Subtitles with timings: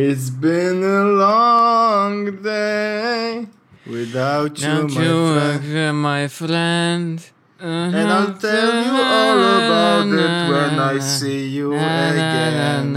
[0.00, 3.46] It's been a long day
[3.84, 5.98] without you, my you friend.
[5.98, 7.30] my friend?
[7.58, 12.94] And I'll tell you all about it when I see you again.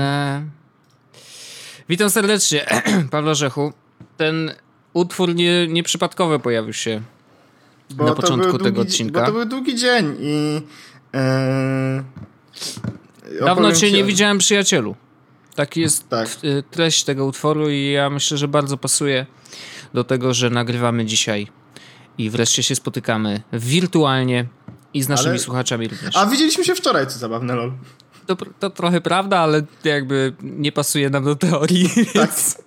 [1.89, 2.65] Witam serdecznie,
[3.11, 3.73] Paweł Rzechu.
[4.17, 4.51] Ten
[4.93, 7.01] utwór nie, nieprzypadkowo pojawił się
[7.89, 9.19] Bo na początku tego długi, odcinka.
[9.19, 10.61] Bo to był długi dzień i...
[11.13, 12.03] E,
[13.45, 14.95] Dawno cię ci nie widziałem, przyjacielu.
[15.55, 16.29] Taki jest Tak.
[16.29, 19.25] t- treść tego utworu i ja myślę, że bardzo pasuje
[19.93, 21.47] do tego, że nagrywamy dzisiaj
[22.17, 24.45] i wreszcie się spotykamy wirtualnie
[24.93, 26.15] i z naszymi Ale- słuchaczami również.
[26.17, 27.71] A widzieliśmy się wczoraj, co zabawne, lol.
[28.27, 32.13] To, to trochę prawda, ale jakby nie pasuje nam do teorii, Tak.
[32.13, 32.57] więc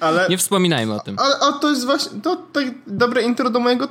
[0.00, 1.16] Ale, nie wspominajmy o tym.
[1.18, 3.88] ale a to jest właśnie to tak dobre intro do mojego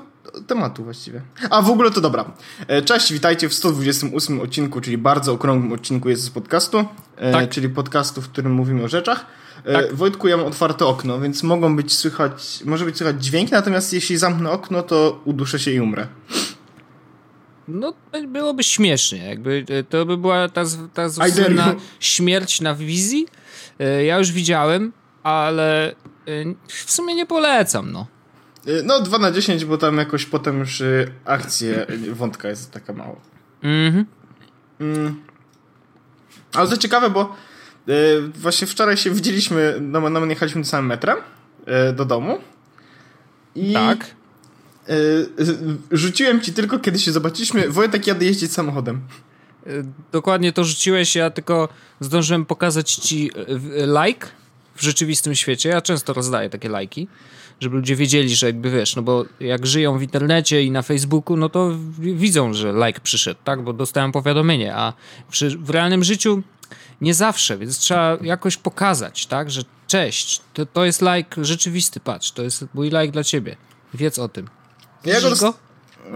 [0.48, 1.22] tematu właściwie.
[1.50, 2.32] A w ogóle to dobra.
[2.68, 6.86] E, Cześć, witajcie w 128 odcinku, czyli bardzo okrągłym odcinku jest z podcastu,
[7.18, 7.50] e, Tak.
[7.50, 9.26] czyli podcastu, w którym mówimy o rzeczach.
[9.66, 9.94] E, Tak.
[9.96, 14.18] Wojtku, ja mam otwarte okno, więc mogą być słychać, może być słychać dźwięki, natomiast jeśli
[14.18, 16.08] zamknę okno, to uduszę się i umrę.
[17.68, 17.94] No,
[18.28, 21.80] byłoby śmiesznie, jakby to by była ta, ta I dare słynna you.
[22.00, 23.26] śmierć na wizji.
[24.06, 25.96] Ja już widziałem, ale
[26.68, 28.08] w sumie nie polecam, no.
[28.68, 32.72] E, No 2 na 10, bo tam jakoś potem już e, akcja e, wątka jest
[32.72, 33.16] taka mała.
[33.64, 34.06] Mhm.
[36.54, 37.36] Ale to ciekawe, bo
[38.36, 41.18] właśnie wczoraj się widzieliśmy, no, no my jechaliśmy samym metrem
[41.96, 42.38] do domu.
[43.56, 44.16] I Tak.
[45.92, 47.70] rzuciłem ci tylko, kiedy się zobaczyliśmy.
[47.70, 49.02] Wojtek jadę jeździć samochodem.
[50.12, 53.32] Dokładnie to rzuciłeś, ja tylko zdążyłem pokazać ci
[54.04, 54.28] like
[54.76, 55.70] w rzeczywistym świecie.
[55.70, 57.08] Ja często rozdaję takie lajki,
[57.62, 61.38] żeby ludzie wiedzieli, że jakby wiesz, no bo jak żyją w internecie i na Facebooku,
[61.38, 63.64] no to widzą, że like przyszedł, tak?
[63.64, 64.94] Bo dostałem powiadomienie, a
[65.32, 66.42] przy, w realnym życiu
[67.02, 69.52] nie zawsze, więc trzeba jakoś pokazać, tak?
[69.52, 73.56] Że cześć, to, to jest like rzeczywisty, patrz, to jest mój like dla ciebie.
[73.94, 74.48] Wiedz o tym.
[75.06, 75.54] Ja go, dos-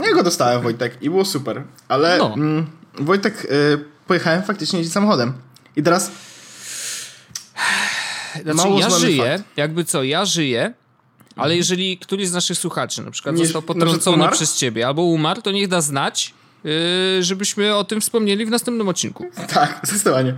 [0.05, 1.63] ja go dostałem, Wojtek, i było super.
[1.87, 2.33] Ale No.
[2.33, 2.65] mm,
[2.99, 3.77] Wojtek, e,
[4.07, 5.33] pojechałem faktycznie jeździć samochodem.
[5.75, 6.11] I teraz
[8.43, 9.57] Znaczy, Mało ja żyję, fakt.
[9.57, 10.73] jakby co, ja żyję,
[11.35, 15.41] ale jeżeli któryś z naszych słuchaczy na przykład Nie- został potrącony przez ciebie albo umarł,
[15.41, 16.71] to niech da znać, yy,
[17.23, 19.25] żebyśmy o tym wspomnieli w następnym odcinku.
[19.53, 20.35] Tak, zdecydowanie.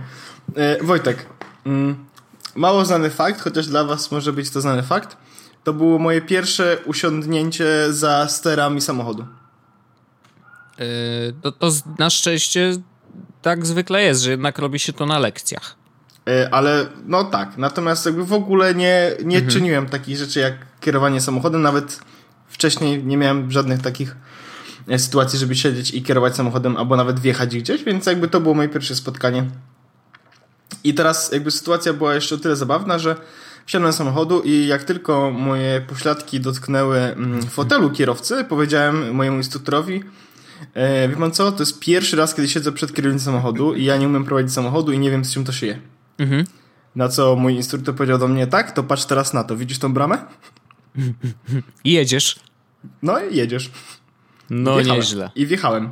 [0.56, 1.26] E, Wojtek,
[1.66, 2.04] mm,
[2.54, 5.16] mało znany fakt, chociaż dla was może być to znany fakt.
[5.64, 9.26] To było moje pierwsze usiądnięcie za sterami samochodu.
[10.78, 10.84] Yy,
[11.42, 12.72] to, to z- na szczęście
[13.42, 15.76] tak zwykle jest, że jednak robi się to na lekcjach.
[16.28, 21.20] E, Ale no tak, natomiast jakby w ogóle nie, nie czyniłem takich rzeczy jak kierowanie
[21.20, 22.00] samochodem, nawet
[22.48, 24.16] wcześniej nie miałem żadnych takich
[24.88, 28.54] e, sytuacji, żeby siedzieć i kierować samochodem, albo nawet wjechać gdzieś, więc jakby to było
[28.54, 29.44] moje pierwsze spotkanie.
[30.84, 33.16] I teraz jakby sytuacja była jeszcze o tyle zabawna, że
[33.66, 40.04] wsiadłem samochodu i jak tylko moje pośladki dotknęły mm, fotelu kierowcy, powiedziałem mojemu instruktorowi,
[40.74, 43.96] e, wie pan co, to jest pierwszy raz, kiedy siedzę przed kierownicą samochodu i ja
[43.96, 45.78] nie umiem prowadzić samochodu i nie wiem, z czym to się je.
[46.18, 46.44] Mhm.
[46.96, 49.94] Na co mój instruktor powiedział do mnie, tak, to patrz teraz na to, widzisz tą
[49.94, 50.18] bramę?
[51.84, 52.38] I jedziesz.
[53.02, 53.70] No i jedziesz.
[54.50, 55.00] No Wjechałem.
[55.00, 55.30] nieźle.
[55.34, 55.90] I wjechałem.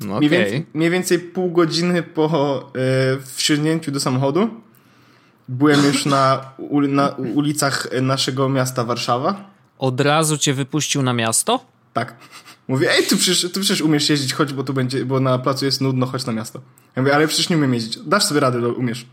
[0.00, 0.28] No, Mniej, Okej.
[0.30, 2.60] więcej, mniej więcej pół godziny po
[3.16, 4.50] y, wsiądnięciu do samochodu
[5.48, 9.50] byłem już na, u, na ulicach naszego miasta Warszawa.
[9.78, 11.64] Od razu cię wypuścił na miasto?
[11.92, 12.16] Tak.
[12.68, 15.64] Mówię, ej, ty przecież, ty przecież umiesz jeździć, chodź, bo tu będzie, bo na placu
[15.64, 16.60] jest nudno, chodź na miasto.
[16.96, 17.98] Ja mówię, ale przecież nie umiem jeździć.
[18.06, 19.06] Dasz sobie radę, umiesz.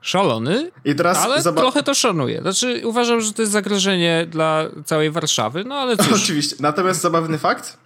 [0.00, 2.40] Szalony, I teraz ale zaba- trochę to szanuję.
[2.40, 6.12] Znaczy uważam, że to jest zagrożenie dla całej Warszawy, no ale cóż.
[6.22, 6.56] Oczywiście.
[6.60, 7.78] Natomiast zabawny fakt,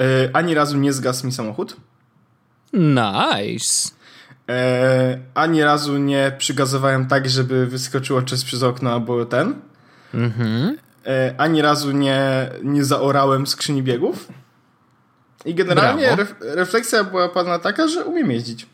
[0.00, 1.76] y, ani razu nie zgasł mi samochód.
[2.72, 3.88] Nice.
[4.48, 9.54] E, ani razu nie przygazowałem tak, żeby wyskoczyło czas przez okno albo ten.
[10.14, 10.78] Mhm.
[11.06, 14.28] E, ani razu nie, nie zaorałem skrzyni biegów.
[15.44, 18.66] I generalnie ref, refleksja była pana taka, że umiem jeździć.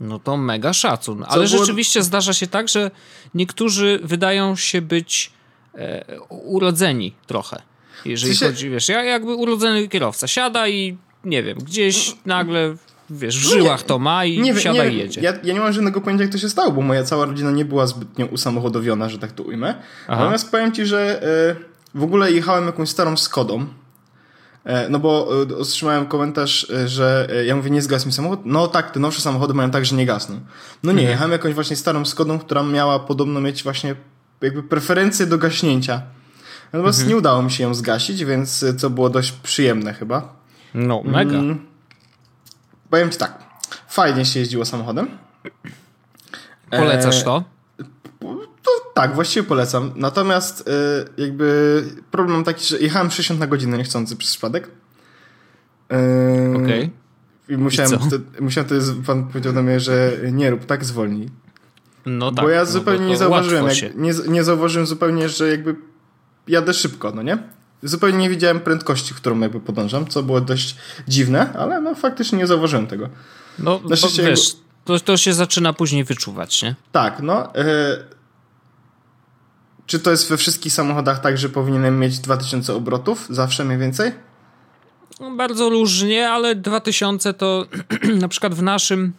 [0.00, 1.24] No to mega szacun.
[1.28, 2.90] Ale było- rzeczywiście zdarza się tak, że
[3.34, 5.32] niektórzy wydają się być
[5.74, 7.62] e, urodzeni trochę.
[8.04, 12.76] Jeżeli sensie- chodzi, wiesz, ja jakby urodzony kierowca siada i nie wiem, gdzieś nagle,
[13.10, 15.20] wiesz, w No nie- żyłach to ma i Nie, siada nie, i jedzie.
[15.20, 17.64] Ja, ja nie mam żadnego pojęcia, jak to się stało, bo moja cała rodzina nie
[17.64, 19.74] była zbytnio usamochodowiona, że tak to ujmę.
[20.08, 20.16] Aha.
[20.20, 23.66] Natomiast powiem ci, że e, w ogóle jechałem jakąś starą Skodą.
[24.66, 28.40] E, no bo e, otrzymałem komentarz, e, że ja mówię, nie zgasł mi samochód.
[28.44, 30.40] No tak, te nowsze samochody mają tak, że nie gasną.
[30.82, 33.94] No nie, jechałem jakąś właśnie starą Skodą, która miała podobno mieć właśnie
[34.40, 36.02] jakby preferencje do gaśnięcia.
[36.72, 40.36] Natomiast nie udało mi się ją zgasić, więc co było dość przyjemne chyba.
[40.74, 41.38] No, mega.
[41.38, 41.66] Mm.
[42.90, 43.38] Powiem ci tak,
[43.88, 45.08] fajnie się jeździło samochodem.
[46.70, 47.44] Polecasz E,
[48.66, 48.84] to?
[48.84, 49.92] To tak, właściwie polecam.
[49.96, 54.70] Natomiast y, jakby problem taki, że jechałem 60 na godzinę niechcący przez przypadek.
[55.90, 55.96] Yy,
[56.56, 56.82] Okej.
[56.82, 56.90] Okay.
[57.48, 61.28] I musiałem, I wtedy, musiałem wtedy, pan powiedział do mnie, że nie rób tak, zwolnij.
[62.06, 62.44] No tak.
[62.44, 65.76] Bo ja no zupełnie no nie zauważyłem, jak, nie, nie zauważyłem zupełnie, że jakby
[66.48, 67.38] jadę szybko, no nie?
[67.82, 70.76] Zupełnie nie widziałem prędkości, którą jakby podążam, co było dość
[71.08, 73.08] dziwne, ale no faktycznie nie zauważyłem tego.
[73.58, 74.34] No, bo, wiesz, jakby...
[74.84, 76.74] to, to się zaczyna później wyczuwać, nie?
[76.92, 77.52] Tak, no.
[77.54, 78.15] Yy...
[79.86, 83.26] Czy to jest we wszystkich samochodach tak, że powinienem mieć 2000 obrotów?
[83.30, 84.12] Zawsze mniej więcej?
[85.20, 87.66] No, bardzo różnie, ale 2000 to
[88.22, 89.12] na przykład w naszym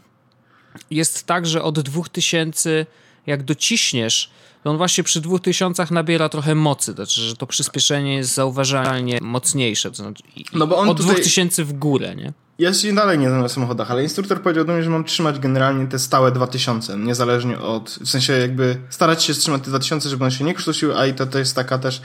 [0.91, 2.85] jest tak, że od 2000
[3.27, 4.29] jak dociśniesz,
[4.63, 9.19] to on właśnie przy 2000 nabiera trochę mocy, to znaczy, że to przyspieszenie jest zauważalnie
[9.21, 10.23] mocniejsze, to znaczy
[10.53, 11.13] no bo on od tutaj...
[11.15, 12.33] 2000 w górę, nie?
[12.59, 15.39] Ja się dalej nie znam na samochodach, ale instruktor powiedział do mnie, że mam trzymać
[15.39, 20.23] generalnie te stałe 2000, niezależnie od, w sensie jakby starać się trzymać te 2000, żeby
[20.23, 22.01] one się nie krztusiły, a i to, to jest taka też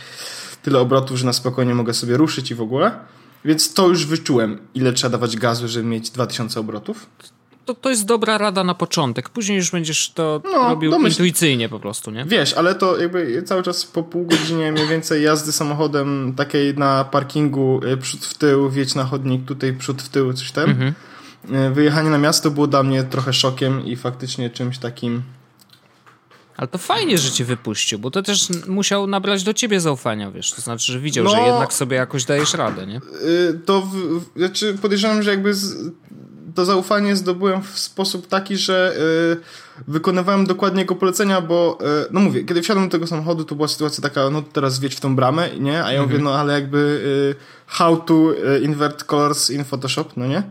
[0.63, 2.99] tyle obrotów, że na spokojnie mogę sobie ruszyć i w ogóle.
[3.45, 7.07] Więc to już wyczułem, ile trzeba dawać gazu, żeby mieć 2000 obrotów.
[7.65, 9.29] To, to jest dobra rada na początek.
[9.29, 11.15] Później już będziesz to no, robił domyśl...
[11.15, 12.25] intuicyjnie po prostu, nie?
[12.25, 17.05] Wiesz, ale to jakby cały czas po pół godzinie mniej więcej jazdy samochodem takiej na
[17.05, 20.71] parkingu y, przód w tył, wjedź na chodnik, tutaj przód w tył, coś tam.
[20.71, 20.95] Mhm.
[21.71, 25.23] Y, wyjechanie na miasto było dla mnie trochę szokiem i faktycznie czymś takim
[26.57, 30.53] ale to fajnie, że cię wypuścił, bo to też musiał nabrać do ciebie zaufania, wiesz,
[30.53, 33.01] to znaczy, że widział, no, że jednak sobie jakoś dajesz radę, nie?
[33.25, 35.93] Yy, to, w, znaczy podejrzewam, że jakby z,
[36.55, 39.41] to zaufanie zdobyłem w sposób taki, że yy,
[39.89, 43.69] wykonywałem dokładnie jego polecenia, bo, yy, no mówię, kiedy wsiadłem do tego samochodu, to była
[43.69, 45.85] sytuacja taka, no teraz wjedź w tą bramę, nie?
[45.85, 46.09] A ja mhm.
[46.09, 47.03] mówię, no ale jakby
[47.39, 50.43] yy, how to y, invert colors in Photoshop, no nie?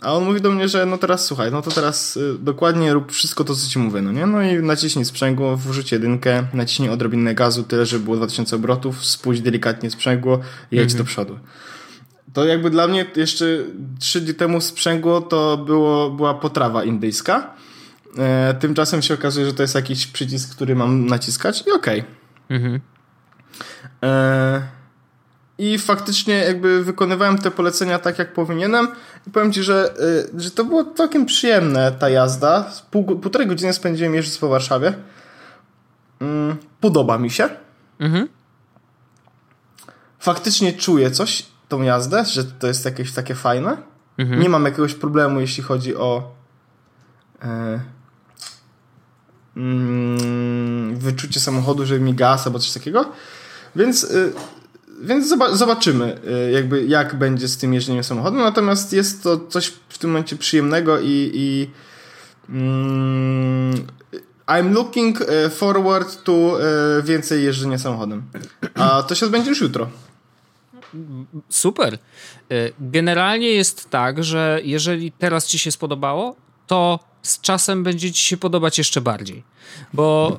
[0.00, 3.12] A on mówi do mnie, że no teraz słuchaj, no to teraz y, dokładnie rób
[3.12, 4.26] wszystko to, co ci mówię, no nie?
[4.26, 9.40] No i naciśnij sprzęgło, wrzuć jedynkę, naciśnij odrobinę gazu, tyle, żeby było 2000 obrotów, spuść
[9.40, 10.40] delikatnie sprzęgło
[10.70, 10.98] i jedź mhm.
[10.98, 11.38] do przodu.
[12.32, 13.44] To jakby dla mnie jeszcze
[13.98, 17.54] trzy dni temu sprzęgło to było, była potrawa indyjska.
[18.18, 22.00] E, tymczasem się okazuje, że to jest jakiś przycisk, który mam naciskać i okej.
[22.00, 22.10] Okay.
[22.48, 22.80] Mhm.
[24.02, 24.62] E,
[25.60, 28.88] i faktycznie jakby wykonywałem te polecenia tak, jak powinienem
[29.26, 29.94] i powiem Ci, że,
[30.36, 32.70] y, że to było całkiem przyjemne ta jazda.
[32.90, 34.94] Pół, półtorej godziny spędziłem jeżdżąc po Warszawie.
[36.20, 37.48] Mm, podoba mi się.
[37.98, 38.28] Mhm.
[40.18, 43.76] Faktycznie czuję coś, tą jazdę, że to jest jakieś takie fajne.
[44.18, 44.40] Mhm.
[44.40, 46.34] Nie mam jakiegoś problemu, jeśli chodzi o
[47.42, 47.80] e,
[49.56, 53.12] mm, wyczucie samochodu, że mi gaz albo coś takiego.
[53.76, 54.32] Więc y,
[55.02, 56.18] więc zobaczymy,
[56.48, 58.40] y, jakby jak będzie z tym jeżdżeniem samochodem.
[58.40, 61.70] Natomiast jest to coś w tym momencie przyjemnego i, i
[62.48, 63.86] mm,
[64.46, 66.58] I'm looking y, forward to
[66.98, 68.22] y, więcej jeżdżenia samochodem.
[68.74, 69.88] A to się odbędzie już jutro.
[71.48, 71.98] Super.
[72.80, 78.36] Generalnie jest tak, że jeżeli teraz ci się spodobało, to z czasem będzie ci się
[78.36, 79.42] podobać jeszcze bardziej.
[79.92, 80.38] Bo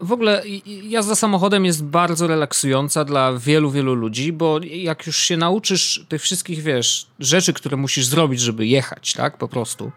[0.00, 0.42] w ogóle
[0.82, 6.22] jazda samochodem jest bardzo relaksująca dla wielu, wielu ludzi, bo jak już się nauczysz tych
[6.22, 9.92] wszystkich, wiesz, rzeczy, które musisz zrobić, żeby jechać, tak, po prostu,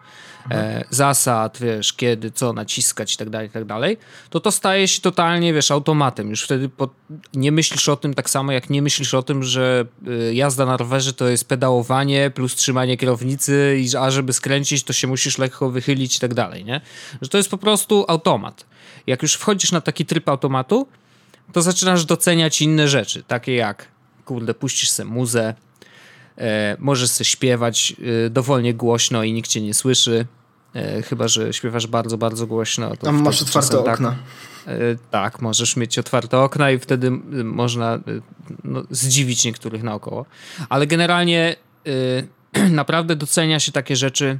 [0.52, 3.98] e, zasad, wiesz, kiedy, co naciskać i tak dalej, i tak dalej,
[4.30, 6.30] to to staje się totalnie, wiesz, automatem.
[6.30, 6.90] Już wtedy po,
[7.34, 10.78] nie myślisz o tym tak samo, jak nie myślisz o tym, że y, jazda na
[10.78, 15.70] rowerze to jest pedałowanie plus trzymanie kierownicy i a żeby skręcić, to się musisz lekko
[15.70, 16.82] wychylić i tak dalej, nie?
[17.22, 18.66] Że to jest po prostu automat
[19.10, 20.88] jak już wchodzisz na taki tryb automatu,
[21.54, 23.88] to zaczynasz doceniać inne rzeczy, takie jak,
[24.26, 25.54] kurde, puścisz sobie muzę,
[26.38, 30.26] e, możesz sobie śpiewać e, dowolnie głośno i nikt cię nie słyszy,
[30.76, 32.90] e, chyba, że śpiewasz bardzo, bardzo głośno.
[32.90, 34.16] To Tam masz otwarte tak, okna.
[34.68, 34.78] E,
[35.12, 37.12] tak, możesz mieć otwarte okna i wtedy
[37.44, 38.02] można e,
[38.64, 40.26] no, zdziwić niektórych naokoło.
[40.70, 41.56] Ale generalnie
[42.56, 44.40] e, naprawdę docenia się takie rzeczy,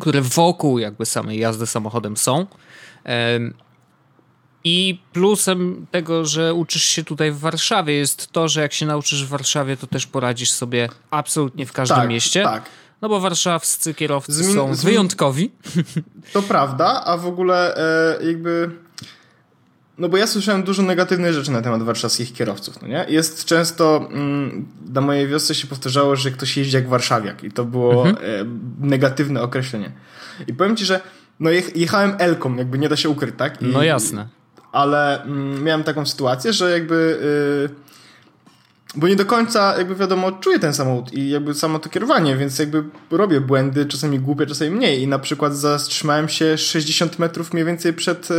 [0.00, 2.46] które wokół jakby samej jazdy samochodem są.
[4.64, 9.24] I plusem tego, że uczysz się tutaj w Warszawie jest to, że jak się nauczysz
[9.24, 12.42] w Warszawie, to też poradzisz sobie absolutnie w każdym tak, mieście.
[12.42, 12.62] Tak.
[13.02, 15.50] No bo warszawscy kierowcy są wyjątkowi.
[16.32, 18.70] To prawda, a w ogóle e, jakby...
[19.98, 23.06] No bo ja słyszałem dużo negatywnych rzeczy na temat warszawskich kierowców, no nie?
[23.08, 27.64] Jest często, mm, na mojej wiosce się powtarzało, że ktoś jeździ jak warszawiak i to
[27.64, 28.26] było mhm.
[28.26, 28.44] e,
[28.86, 29.92] negatywne określenie.
[30.46, 31.00] I powiem ci, że
[31.40, 33.62] no jechałem Elką, jakby nie da się ukryć, tak?
[33.62, 34.37] I, no jasne
[34.78, 37.18] ale mm, miałem taką sytuację, że jakby
[38.94, 42.58] bo nie do końca, jakby wiadomo, czuję ten samochód i jakby samo to kierowanie, więc
[42.58, 45.02] jakby robię błędy, czasami głupie, czasami mniej.
[45.02, 48.34] I na przykład zatrzymałem się 60 metrów mniej więcej przed e,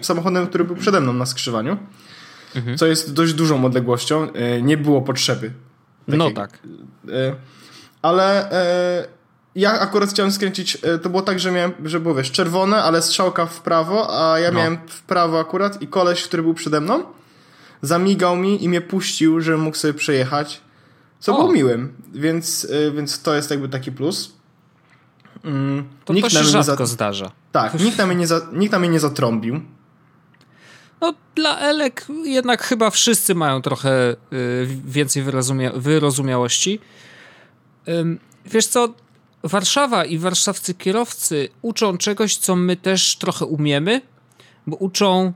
[0.00, 1.76] samochodem, który był przede mną na skrzyżowaniu,
[2.56, 2.78] mhm.
[2.78, 4.32] co jest dość dużą odległością.
[4.32, 5.50] E, nie było potrzeby.
[6.06, 6.58] Takiej, no tak.
[7.08, 7.34] E,
[8.02, 8.50] ale
[9.54, 13.02] ja akurat chciałem skręcić, e, to było tak, że miałem, że było wiesz, czerwone, ale
[13.02, 14.58] strzałka w prawo, a ja no.
[14.58, 17.02] miałem w prawo akurat i koleś, który był przede mną,
[17.82, 20.60] zamigał mi i mnie puścił, żebym mógł sobie przejechać,
[21.20, 21.38] co o.
[21.38, 24.32] było miłym, więc, y, więc to jest jakby taki plus.
[25.44, 26.92] Mm, to nikt to się rzadko za...
[26.92, 27.30] zdarza.
[27.52, 28.40] Tak, nikt na, mnie nie za...
[28.52, 29.60] nikt na mnie nie zatrąbił.
[31.00, 36.80] No, dla Elek jednak chyba wszyscy mają trochę y, więcej wyrozumia wyrozumiałości.
[37.88, 38.94] Y, wiesz co,
[39.42, 44.00] Warszawa i warszawscy kierowcy uczą czegoś, co my też trochę umiemy,
[44.66, 45.32] bo uczą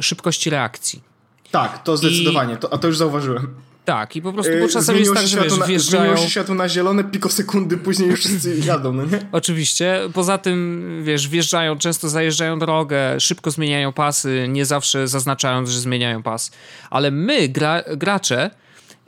[0.00, 1.02] szybkości reakcji.
[1.50, 2.56] Tak, to zdecydowanie, I...
[2.56, 3.54] to, a to już zauważyłem.
[3.84, 6.02] Tak, i po prostu, bo czasami jest tak, że wiesz, na, wjeżdżają...
[6.02, 9.26] Zmieniło się światło na zielone, pikosekundy później już wszyscy jadą, no nie?
[9.32, 10.00] Oczywiście.
[10.14, 16.22] Poza tym, wiesz, wjeżdżają, często zajeżdżają drogę, szybko zmieniają pasy, nie zawsze zaznaczając, że zmieniają
[16.22, 16.50] pas.
[16.90, 18.50] Ale my, gra, gracze,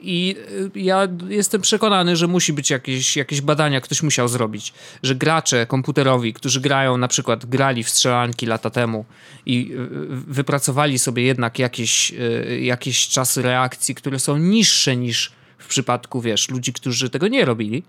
[0.01, 0.35] i
[0.75, 5.65] y, ja jestem przekonany, że musi być jakieś, jakieś badania, ktoś musiał zrobić, że gracze
[5.65, 9.05] komputerowi, którzy grają, na przykład grali w strzelanki lata temu
[9.45, 15.67] i y, wypracowali sobie jednak jakieś, y, jakieś czasy reakcji, które są niższe niż w
[15.67, 17.83] przypadku, wiesz, ludzi, którzy tego nie robili,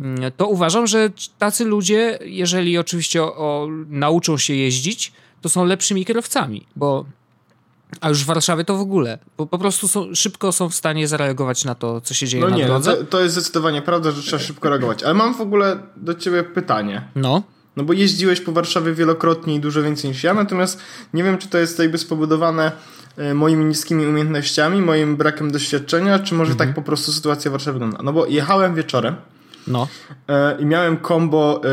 [0.00, 5.64] mm, to uważam, że tacy ludzie, jeżeli oczywiście o, o, nauczą się jeździć, to są
[5.64, 7.06] lepszymi kierowcami, bo
[8.00, 11.08] a już w Warszawie to w ogóle, bo po prostu są, szybko są w stanie
[11.08, 12.96] zareagować na to, co się dzieje no na nie, no drodze.
[12.96, 15.02] To, to jest zdecydowanie prawda, że trzeba szybko reagować.
[15.02, 17.08] Ale mam w ogóle do ciebie pytanie.
[17.14, 17.42] No.
[17.76, 20.80] No bo jeździłeś po Warszawie wielokrotnie i dużo więcej niż ja, natomiast
[21.14, 22.72] nie wiem, czy to jest jakby spowodowane
[23.16, 26.68] e, moimi niskimi umiejętnościami, moim brakiem doświadczenia, czy może mhm.
[26.68, 27.98] tak po prostu sytuacja w Warszawie wygląda.
[28.02, 29.16] No bo jechałem wieczorem
[29.66, 29.88] no.
[30.28, 31.68] E, i miałem kombo e,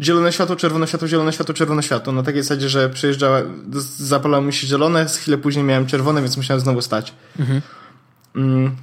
[0.00, 2.12] zielone światło, czerwone światło, zielone światło, czerwone światło.
[2.12, 3.42] Na takiej zasadzie, że przejeżdżała,
[3.98, 7.14] zapalało mi się zielone, chwilę później miałem czerwone, więc musiałem znowu stać.
[7.38, 7.62] Mhm.
[8.36, 8.76] Mm,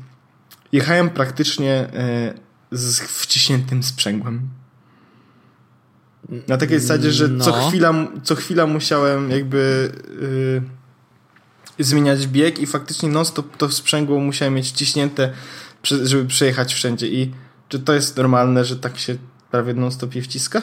[0.71, 2.33] jechałem praktycznie e,
[2.71, 4.49] z wciśniętym sprzęgłem.
[6.47, 7.45] Na takiej zasadzie, że no.
[7.45, 7.93] co, chwila,
[8.23, 9.91] co chwila musiałem jakby
[11.77, 15.33] yy, zmieniać bieg i faktycznie non stop to sprzęgło musiałem mieć wciśnięte,
[15.83, 17.07] żeby przejechać wszędzie.
[17.07, 17.33] I
[17.69, 19.17] czy to jest normalne, że tak się
[19.51, 20.61] prawie non stop je wciska?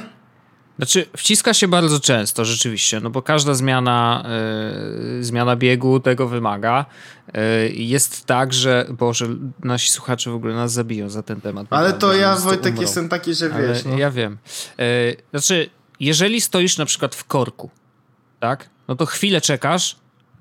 [0.76, 4.24] Znaczy, wciska się bardzo często, rzeczywiście, no bo każda zmiana,
[5.16, 6.86] yy, zmiana biegu tego wymaga.
[7.34, 9.26] Yy, jest tak, że, Boże,
[9.64, 11.66] nasi słuchacze w ogóle nas zabiją za ten temat.
[11.70, 13.84] Ale to ja, Wojtek, jestem taki, że wiesz.
[13.84, 13.98] No.
[13.98, 14.38] Ja wiem.
[14.78, 17.70] Yy, znaczy, jeżeli stoisz na przykład w korku,
[18.40, 19.96] tak, no to chwilę czekasz,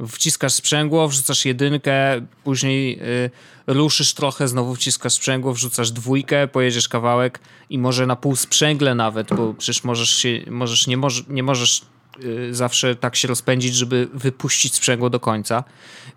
[0.08, 3.30] wciskasz sprzęgło, wrzucasz jedynkę, później y,
[3.68, 7.40] ruszysz trochę, znowu wciskasz sprzęgło, wrzucasz dwójkę, pojedziesz kawałek
[7.70, 11.82] i może na pół sprzęgle nawet, bo przecież możesz się, możesz, nie, moż, nie możesz
[12.24, 15.64] y, zawsze tak się rozpędzić, żeby wypuścić sprzęgło do końca,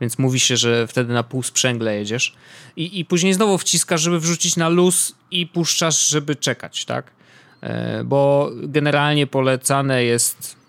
[0.00, 2.34] więc mówi się, że wtedy na pół sprzęgle jedziesz
[2.76, 7.10] i, i później znowu wciskasz, żeby wrzucić na luz i puszczasz, żeby czekać, tak?
[7.60, 10.63] E, bo generalnie polecane jest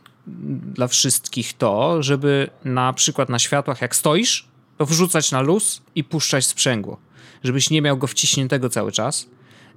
[0.73, 6.03] dla wszystkich to, żeby na przykład na światłach, jak stoisz, to wrzucać na luz i
[6.03, 6.97] puszczać sprzęgło,
[7.43, 9.29] żebyś nie miał go wciśniętego cały czas,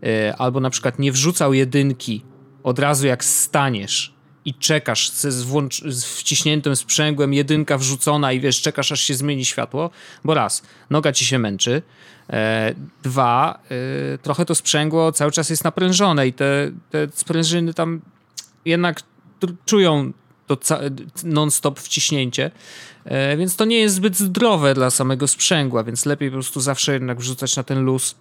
[0.02, 2.22] e, albo na przykład nie wrzucał jedynki
[2.62, 4.14] od razu jak staniesz
[4.44, 9.44] i czekasz z, włącz- z wciśniętym sprzęgłem, jedynka wrzucona i wiesz, czekasz aż się zmieni
[9.44, 9.90] światło,
[10.24, 11.82] bo raz, noga ci się męczy,
[12.30, 13.58] e, dwa,
[14.14, 18.00] e, trochę to sprzęgło cały czas jest naprężone i te, te sprężyny tam
[18.64, 19.00] jednak
[19.66, 20.12] czują
[20.56, 20.78] to
[21.24, 22.50] non-stop wciśnięcie,
[23.04, 26.92] e, więc to nie jest zbyt zdrowe dla samego sprzęgła, więc lepiej po prostu zawsze
[26.92, 28.14] jednak wrzucać na ten luz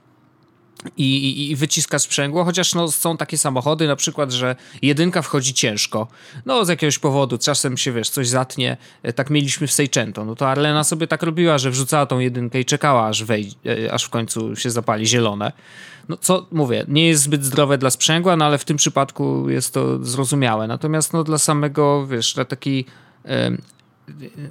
[0.98, 5.54] i, i, i wyciska sprzęgło, chociaż no, są takie samochody na przykład, że jedynka wchodzi
[5.54, 6.08] ciężko,
[6.46, 10.36] no z jakiegoś powodu, czasem się wiesz, coś zatnie, e, tak mieliśmy w Seicento, no
[10.36, 14.04] to Arlena sobie tak robiła, że wrzucała tą jedynkę i czekała, aż, wej, e, aż
[14.04, 15.52] w końcu się zapali zielone.
[16.10, 19.74] No co mówię, nie jest zbyt zdrowe dla sprzęgła, no ale w tym przypadku jest
[19.74, 22.86] to zrozumiałe, natomiast no dla samego, wiesz, dla takiej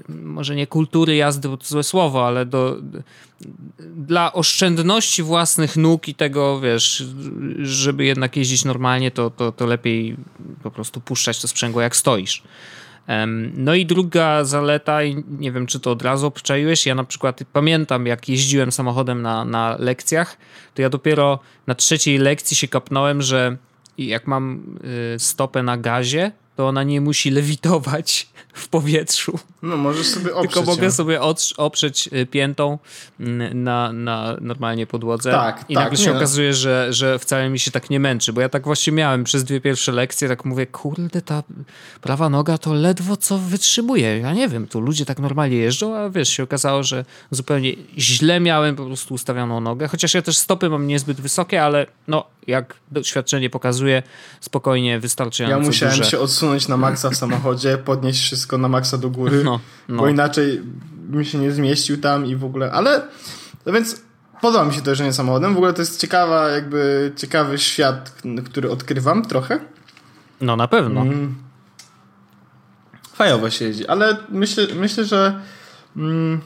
[0.08, 2.76] może nie kultury jazdy, bo to złe słowo, ale do,
[3.80, 7.04] dla oszczędności własnych nóg i tego, wiesz,
[7.62, 10.16] żeby jednak jeździć normalnie, to, to, to lepiej
[10.62, 12.42] po prostu puszczać to sprzęgło jak stoisz.
[13.54, 17.40] No i druga zaleta, i nie wiem czy to od razu obczaiłeś, ja na przykład
[17.52, 20.36] pamiętam jak jeździłem samochodem na, na lekcjach,
[20.74, 23.56] to ja dopiero na trzeciej lekcji się kapnąłem, że
[23.98, 24.76] jak mam
[25.14, 29.38] y, stopę na gazie, to ona nie musi lewitować w powietrzu.
[29.62, 31.20] No, możesz sobie oprzeć Tylko mogę sobie
[31.56, 32.78] oprzeć y, piętą
[33.20, 35.30] mm, na, na normalnie podłodze.
[35.30, 36.16] Tak, I tak, nagle nie się no.
[36.16, 39.44] okazuje, że, że wcale mi się tak nie męczy, bo ja tak właśnie miałem przez
[39.44, 41.42] dwie pierwsze lekcje, tak mówię, kurde, ta
[42.00, 44.18] prawa noga to ledwo co wytrzymuje.
[44.18, 48.40] Ja nie wiem, tu ludzie tak normalnie jeżdżą, a wiesz, się okazało, że zupełnie źle
[48.40, 52.74] miałem po prostu ustawioną nogę, chociaż ja też stopy mam niezbyt wysokie, ale no, jak
[52.90, 54.02] doświadczenie pokazuje,
[54.40, 56.10] spokojnie wystarczająco Ja musiałem duże.
[56.10, 59.96] się odsunąć na maksa w samochodzie, podnieść wszystko na maksa do góry, No, no.
[59.96, 60.62] bo inaczej
[60.92, 63.02] bym się nie zmieścił tam i w ogóle, ale
[63.66, 64.02] no więc
[64.40, 65.54] podoba mi się to jeżdżenie samochodem.
[65.54, 69.60] W ogóle to jest ciekawa, jakby ciekawy świat, który odkrywam trochę.
[70.40, 71.00] No na pewno.
[71.00, 71.34] Mm.
[73.14, 75.40] Fajowo się jeździ, ale myślę, myślę że
[75.96, 76.40] mm,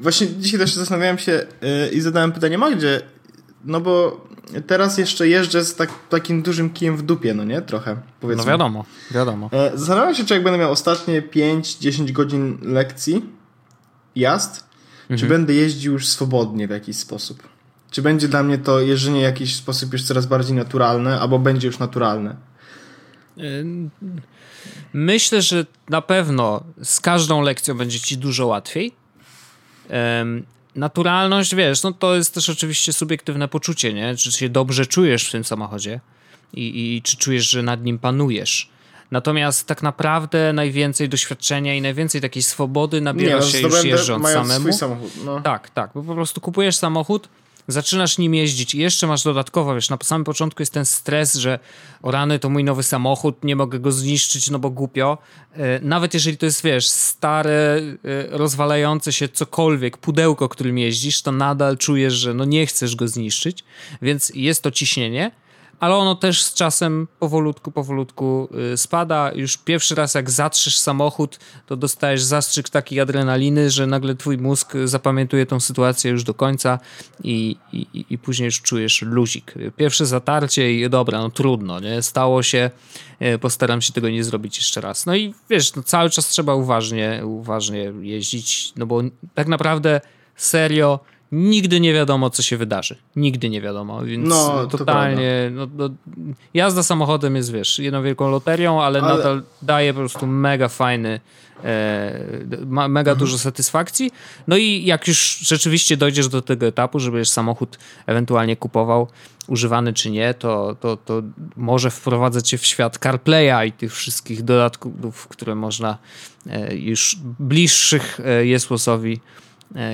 [0.00, 3.00] właśnie dzisiaj też zastanawiałem się yy, i zadałem pytanie Magdzie,
[3.64, 4.26] no bo
[4.66, 7.62] teraz jeszcze jeżdżę z tak, takim dużym kijem w dupie, no nie?
[7.62, 8.44] Trochę, powiedzmy.
[8.44, 9.50] No wiadomo, wiadomo.
[9.52, 13.24] E, Zastanawiam się, czy jak będę miał ostatnie 5-10 godzin lekcji,
[14.16, 14.64] jazd,
[15.18, 17.48] czy będę jeździł już swobodnie w jakiś sposób.
[17.90, 21.66] Czy będzie dla mnie to jeżdżenie w jakiś sposób już coraz bardziej naturalne, albo będzie
[21.66, 22.36] już naturalne.
[24.92, 28.92] Myślę, że na pewno z każdą lekcją będzie ci dużo łatwiej.
[30.74, 34.16] Naturalność, wiesz, no to jest też oczywiście subiektywne poczucie, nie?
[34.16, 36.00] Czy się dobrze czujesz w tym samochodzie
[36.54, 38.70] i, i czy czujesz, że nad nim panujesz.
[39.10, 44.72] Natomiast tak naprawdę najwięcej doświadczenia i najwięcej takiej swobody nabiera no, się już jeżdżąc samemu.
[44.72, 45.10] samochód.
[45.24, 45.40] No.
[45.40, 47.28] Tak, tak, bo po prostu kupujesz samochód,
[47.72, 51.58] zaczynasz nim jeździć i jeszcze masz dodatkowo, wiesz, na samym początku jest ten stres, że
[52.02, 55.18] o rany to mój nowy samochód, nie mogę go zniszczyć, no bo głupio.
[55.52, 57.82] E, Nawet jeżeli to jest, wiesz, stare, e,
[58.30, 63.64] rozwalające się cokolwiek, pudełko, którym jeździsz, to nadal czujesz, że no nie chcesz go zniszczyć,
[64.02, 65.30] więc jest to ciśnienie.
[65.80, 69.32] Ale ono też z czasem powolutku, powolutku y, spada.
[69.34, 74.72] Już pierwszy raz jak zatrzysz samochód, to dostajesz zastrzyk takiej adrenaliny, że nagle twój mózg
[74.84, 76.78] zapamiętuje tą sytuację już do końca
[77.24, 79.54] i, i, i później już czujesz luzik.
[79.76, 82.02] Pierwsze zatarcie i dobra, no trudno, nie?
[82.02, 82.70] Stało się,
[83.22, 85.06] y, postaram się tego nie zrobić jeszcze raz.
[85.06, 89.02] No i wiesz, no cały czas trzeba uważnie, uważnie jeździć, no bo
[89.34, 90.00] tak naprawdę
[90.36, 91.00] serio
[91.32, 92.96] nigdy nie wiadomo, co się wydarzy.
[93.16, 95.50] Nigdy nie wiadomo, więc No, to totalnie.
[95.54, 95.90] No, no,
[96.54, 101.20] jazda samochodem jest, wiesz, jedną wielką loterią, ale, Ale- nadal daje po prostu mega fajny,
[101.64, 102.20] e,
[102.66, 103.18] ma, mega Mhm.
[103.26, 104.10] dużo satysfakcji.
[104.48, 109.08] No i jak już rzeczywiście dojdziesz do tego etapu, żebyś samochód ewentualnie kupował,
[109.46, 111.22] używany czy nie, to, to, to
[111.56, 115.98] może wprowadzać cię w świat CarPlaya i tych wszystkich dodatków, które można
[116.50, 119.20] e, już bliższych e, jest losowi,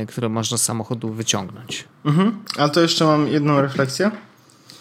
[0.09, 1.85] które można z samochodu wyciągnąć.
[2.05, 2.45] Mhm.
[2.59, 4.11] A to jeszcze mam jedną refleksję.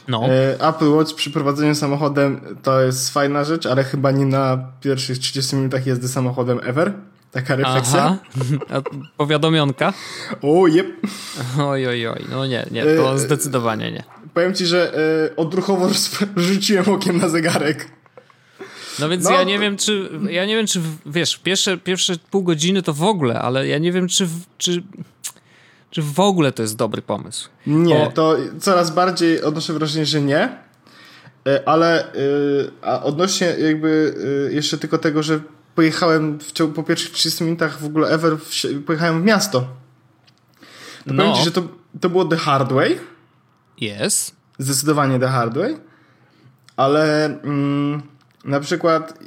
[0.08, 0.24] No.
[0.30, 5.20] E, Apple Watch przy prowadzeniu samochodem to jest fajna rzecz, ale chyba nie na pierwszych
[5.20, 6.94] 30 minutach jazdy samochodem ever.
[7.32, 8.00] Taka refleksja.
[8.04, 8.18] Aha.
[8.70, 8.82] A
[9.18, 9.94] powiadomionka?
[10.42, 10.88] O, jep.
[11.60, 12.26] Oj, oj, oj.
[12.32, 14.04] No nie, nie, to E, zdecydowanie nie.
[14.34, 14.94] Powiem ci, że
[15.32, 15.90] e, odruchowo
[16.36, 17.92] rzuciłem okiem na zegarek.
[19.00, 22.44] No więc No, ja nie wiem, czy ja nie wiem, czy wiesz, pierwsze, pierwsze pół
[22.44, 24.28] godziny to w ogóle, ale ja nie wiem, czy,
[24.58, 24.84] czy,
[25.92, 27.50] czy w ogóle to jest dobry pomysł.
[27.68, 28.12] Nie, O.
[28.12, 30.58] to coraz bardziej odnoszę wrażenie, że nie.
[31.48, 32.18] E, Ale e,
[32.82, 34.16] a odnośnie jakby
[34.50, 35.40] e, jeszcze tylko tego, że
[35.76, 39.62] pojechałem w ciągu, po pierwszych 30 minutach w ogóle ever w, pojechałem w miasto.
[41.08, 41.24] To No.
[41.24, 41.64] powiem ci, że to,
[42.02, 43.00] to było the hard way.
[43.82, 44.36] Jest.
[44.60, 45.78] Zdecydowanie the hard way.
[46.78, 48.02] Ale mm,
[48.46, 49.20] na przykład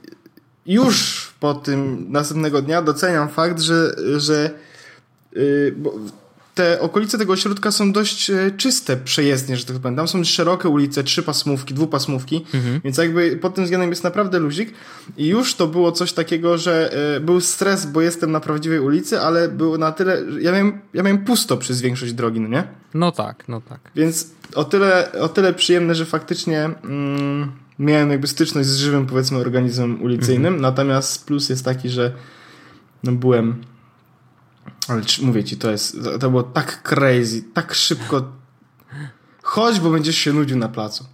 [0.66, 4.50] już po tym następnego dnia doceniam fakt, że, że
[5.32, 5.94] yy, bo
[6.58, 9.96] te okolice tego ośrodka są dość e, czyste przejezdnie, że tak powiem.
[9.96, 12.44] Tam są szerokie ulice, trzy pasmówki, dwupasmówki,
[12.84, 14.74] więc jakby pod tym względem jest naprawdę luzik.
[15.16, 19.20] I już to było coś takiego, że e, był stres, bo jestem na prawdziwej ulicy,
[19.20, 22.64] ale było na tyle, ja miałem, ja miałem pusto przez większość drogi, no nie?
[22.94, 23.80] No tak, no tak.
[23.96, 29.38] Więc o tyle, o tyle przyjemne, że faktycznie mm, miałem jakby styczność z żywym, powiedzmy,
[29.38, 30.60] organizmem ulicyjnym.
[30.60, 32.12] Natomiast plus jest taki, że
[33.04, 33.64] no byłem.
[34.88, 35.96] Ale mówię ci, to jest.
[36.20, 38.32] To było tak crazy, tak szybko.
[39.42, 41.04] Chodź, bo będziesz się nudził na placu.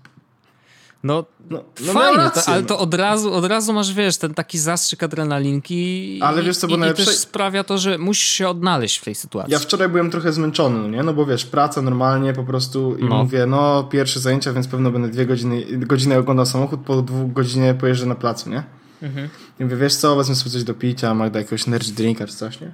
[1.04, 2.66] No, No, no miał fajne, rację, to, ale no.
[2.68, 6.18] to od razu, od razu masz, wiesz, ten taki zastrzyk adrenalinki.
[6.22, 7.04] Ale i- wiesz, co i, było i najlepsze?
[7.04, 9.52] też sprawia to, że musisz się odnaleźć w tej sytuacji.
[9.52, 11.02] Ja wczoraj byłem trochę zmęczony, no nie?
[11.02, 13.24] No bo wiesz, praca normalnie po prostu i No.
[13.24, 17.74] mówię, no pierwsze zajęcia, więc pewno będę dwie godziny, godzinę oglądał samochód, po dwóch godzinie
[17.74, 18.62] pojeżdżę na placu, nie?
[19.02, 19.28] Mhm.
[19.60, 22.60] I mówię, wiesz co, wezmę sobie coś do picia, Magda jakiegoś energy drinka czy coś,
[22.60, 22.72] nie?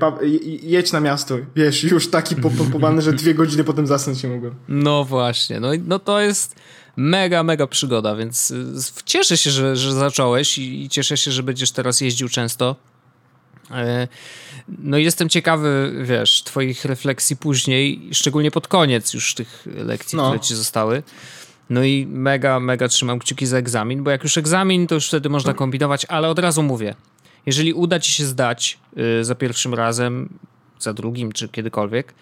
[0.00, 0.18] pa,
[0.62, 4.54] jedź na miasto, wiesz, już taki popompowany, że dwie godziny potem zasnąć nie mogłem.
[4.68, 6.54] No właśnie, no, no to jest
[6.96, 11.42] mega, mega przygoda, więc y, cieszę się, że, że zacząłeś i, i cieszę się, że
[11.42, 12.76] będziesz teraz jeździł często.
[13.70, 14.08] E,
[14.68, 20.28] no i jestem ciekawy, wiesz, twoich refleksji później, szczególnie pod koniec już tych lekcji, no.
[20.28, 21.02] które ci zostały.
[21.70, 25.28] No i mega, mega trzymam kciuki za egzamin, bo jak już egzamin, to już wtedy
[25.28, 26.94] można kombinować, ale od razu mówię,
[27.46, 28.78] jeżeli uda ci się zdać
[29.20, 30.28] y, za pierwszym razem,
[30.78, 32.14] za drugim czy kiedykolwiek,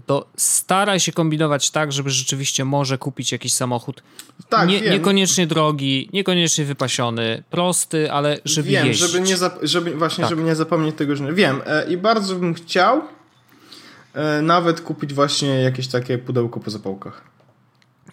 [0.00, 4.02] to staraj się kombinować tak, żeby rzeczywiście może kupić jakiś samochód.
[4.48, 9.10] Tak, nie, niekoniecznie drogi, niekoniecznie wypasiony, prosty, ale żeby wiem, jeździć.
[9.10, 10.30] Żeby nie żeby, właśnie, tak.
[10.30, 11.62] żeby nie zapomnieć tego, że wiem.
[11.66, 13.02] E, I bardzo bym chciał
[14.14, 17.31] e, nawet kupić właśnie jakieś takie pudełko po zapałkach.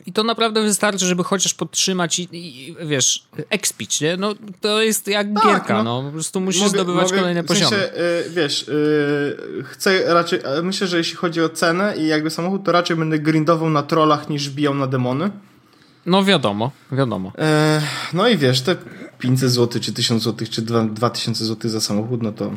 [0.06, 4.18] I to naprawdę wystarczy, żeby chociaż podtrzymać i, i wiesz, expić, nie?
[4.18, 6.02] No to jest jak tak, gierka, no.
[6.02, 6.08] no.
[6.08, 7.78] Po prostu musisz mogę, zdobywać mogę, kolejne poziomy.
[7.78, 7.94] W sensie,
[8.26, 12.72] yy, wiesz, yy, chcę raczej, myślę, że jeśli chodzi o cenę i jakby samochód, to
[12.72, 15.32] raczej będę grindował na trollach niż bijał na demony.
[16.06, 17.32] No wiadomo, wiadomo.
[17.38, 17.44] Yy,
[18.14, 18.76] no i wiesz, te
[19.20, 22.52] 500 zł, czy 1000 zł, czy 2000 zł za samochód, no to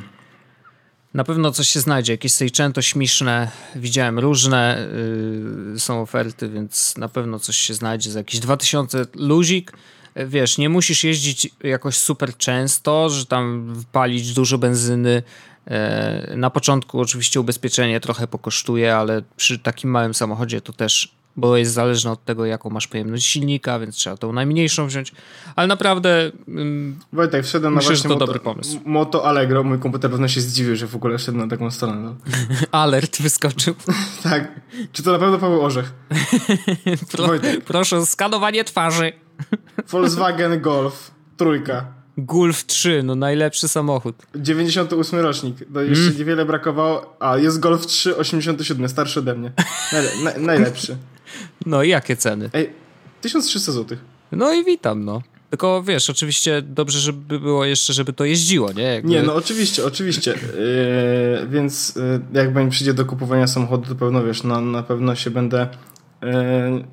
[1.15, 4.89] na pewno coś się znajdzie, jakieś Seicento śmieszne, widziałem różne
[5.73, 9.73] yy, są oferty, więc na pewno coś się znajdzie za jakieś 2000 luzik.
[10.17, 15.23] Wiesz, nie musisz jeździć jakoś super często, że tam palić dużo benzyny.
[15.67, 21.57] Yy, na początku oczywiście ubezpieczenie trochę pokosztuje, ale przy takim małym samochodzie to też bo
[21.57, 25.13] jest zależne od tego, jaką masz pojemność silnika, więc trzeba tą najmniejszą wziąć.
[25.57, 26.33] Ale naprawdę.
[26.49, 28.81] Um, Wojtek, wszedłem myślę, na właśnie to moto, dobry pomysł.
[28.85, 32.01] Moto Allegro, mój komputer pewno się zdziwił, że w ogóle wszedł na taką stronę.
[32.01, 32.17] No.
[32.81, 33.75] Alert wyskoczył.
[34.23, 34.61] tak.
[34.93, 35.93] Czy to na pewno Paweł Orzech?
[37.13, 37.65] Pro, Wojtek.
[37.65, 39.13] Proszę o skanowanie twarzy.
[39.89, 42.03] Volkswagen Golf, trójka.
[42.19, 44.17] Golf 3, no najlepszy samochód.
[44.35, 46.19] 98 rocznik, to jeszcze mm.
[46.19, 47.17] niewiele brakowało.
[47.21, 49.53] A, jest Golf 3, 87, starszy ode mnie.
[50.25, 50.97] na, najlepszy.
[51.67, 52.51] No i jakie ceny?
[52.53, 52.71] Ej,
[53.21, 53.99] 1300 zł.
[54.33, 55.23] No i witam, no.
[55.53, 58.83] Tylko wiesz, oczywiście dobrze, żeby było jeszcze, żeby to jeździło, nie?
[58.83, 59.09] Jakby...
[59.09, 60.31] Nie, no oczywiście, oczywiście.
[60.31, 65.15] Yy, więc yy, jak będzie przyjdzie do kupowania samochodu, to pewno wiesz, no, na pewno
[65.15, 65.69] się będę.
[66.23, 66.31] Yy,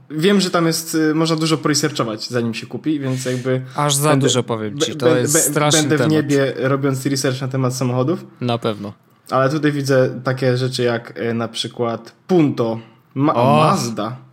[0.10, 3.62] wiem, że tam jest, można dużo researchować, zanim się kupi, więc jakby.
[3.76, 6.10] Aż za będę, dużo powiem ci, to be, jest straszny Będę temat.
[6.10, 8.26] w niebie robiąc research na temat samochodów.
[8.42, 8.94] Na pewno.
[9.30, 12.80] Ale tutaj widzę takie rzeczy jak na przykład Punto,
[13.16, 14.29] Ma o, Mazda.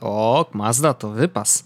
[0.00, 1.64] O, Mazda to wypas.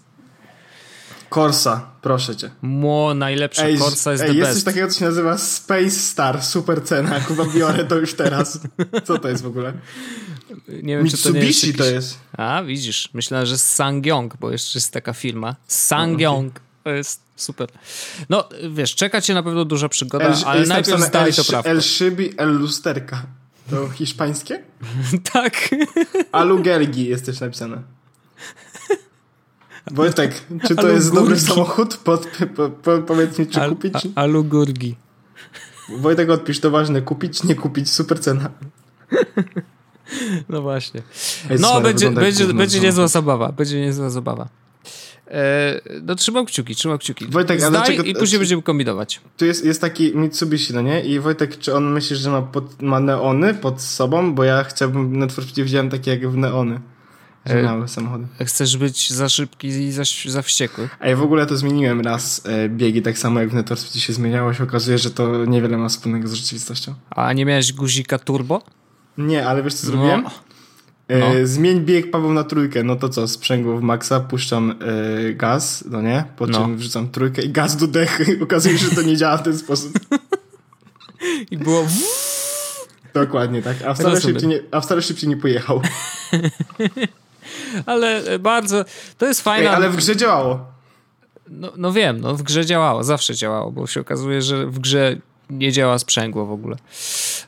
[1.29, 2.51] Corsa, proszę cię.
[2.61, 4.63] Mo, najlepsza ej, Corsa jest ej, the jest best.
[4.63, 7.19] coś takiego, co się nazywa Space Star, super cena.
[7.19, 8.59] Chyba biorę to już teraz.
[9.03, 9.73] Co to jest w ogóle?
[10.67, 11.77] Nie wiem, Mitsubishi czy to, nie jest jakiś...
[11.77, 12.17] to jest.
[12.37, 13.09] A, widzisz.
[13.13, 15.55] Myślałem, że Sangyong, bo jeszcze jest taka firma.
[15.67, 16.59] Sangyong.
[16.83, 17.69] To jest super.
[18.29, 21.69] No, wiesz, czeka cię na pewno duża przygoda, El, ale najpierw zdaj to prawdę.
[21.69, 23.23] El Shibi, El Lusterka.
[23.71, 24.63] To hiszpańskie?
[25.33, 25.69] tak.
[26.31, 27.81] Alugergi jest też napisane.
[29.91, 31.97] Wojtek, czy to jest dobry samochód?
[31.97, 33.93] Pod, po, po, powiedz mi, czy Al, kupić?
[34.15, 34.95] A, alugurgi.
[35.97, 37.01] Wojtek, odpisz, to ważne.
[37.01, 38.49] Kupić, nie kupić, super cena.
[40.49, 41.01] No właśnie.
[41.59, 43.51] no, będzie, będzie, będzie niezła zabawa.
[43.51, 44.47] Będzie niezła zabawa.
[45.31, 47.25] E, no trzymam kciuki, trzymam kciuki.
[47.29, 49.21] Wojtek, Zdaj dlaczego, i później będziemy kombinować.
[49.37, 51.01] Tu jest, jest taki Mitsubishi, no nie?
[51.01, 54.35] I Wojtek, czy on myśli, że ma, pod, ma neony pod sobą?
[54.35, 56.79] Bo ja chciałbym, na Twitterze widziałem takie jak w neony.
[57.45, 58.27] Że e, małe samochody.
[58.45, 60.89] Chcesz być za szybki i za, za wściekły.
[60.99, 64.13] A ja w ogóle to zmieniłem raz e, biegi, tak samo jak w Network się
[64.13, 64.53] zmieniało.
[64.53, 66.93] się okazuje, że to niewiele ma wspólnego z rzeczywistością.
[67.09, 68.61] A nie miałeś guzika turbo?
[69.17, 69.91] Nie, ale wiesz co no.
[69.91, 70.25] zrobiłem?
[71.11, 71.47] E, no.
[71.47, 76.01] Zmień bieg Paweł na trójkę, no to co, sprzęgło w maksa, puszczam e, gaz, no
[76.01, 76.23] nie?
[76.37, 76.59] Po no.
[76.59, 78.37] czym wrzucam trójkę i gaz do dechy.
[78.43, 79.91] Okazuje się, że to nie działa w ten sposób.
[81.51, 81.87] I było...
[83.13, 85.81] Dokładnie tak, a wcale, szybciej nie, a wcale szybciej nie pojechał.
[87.85, 88.85] ale e, bardzo,
[89.17, 89.71] to jest fajne.
[89.71, 90.65] ale w grze działało.
[91.49, 95.15] No, no wiem, no w grze działało, zawsze działało, bo się okazuje, że w grze
[95.49, 96.75] nie działa sprzęgło w ogóle.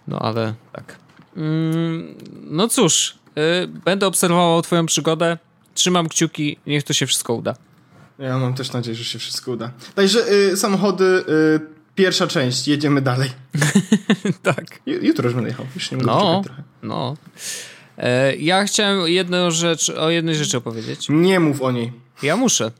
[0.07, 0.95] No ale tak.
[1.37, 2.15] Mm,
[2.49, 3.22] no cóż,
[3.85, 5.37] będę obserwował twoją przygodę.
[5.73, 7.55] Trzymam kciuki, niech to się wszystko uda.
[8.19, 9.71] Ja mam też nadzieję, że się wszystko uda.
[9.95, 11.59] Także y, samochody, y,
[11.95, 13.29] pierwsza część, jedziemy dalej.
[14.43, 14.65] tak.
[14.85, 16.63] Jutro już będę jechał, już nie mogę no, trochę.
[16.83, 17.17] No,
[17.97, 21.07] e, Ja chciałem jedną rzecz, o jednej rzeczy opowiedzieć.
[21.09, 21.93] Nie mów o niej.
[22.23, 22.71] Ja muszę.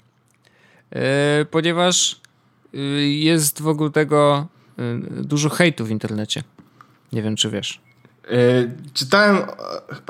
[0.92, 2.22] E, ponieważ
[2.76, 4.48] y, jest wokół tego
[4.80, 6.44] y, dużo hejtu w internecie.
[7.13, 7.82] Nie wiem, czy wiesz.
[8.29, 9.38] Yy, czytałem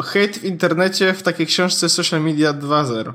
[0.03, 3.13] hejt w internecie w takiej książce Social Media 2.0.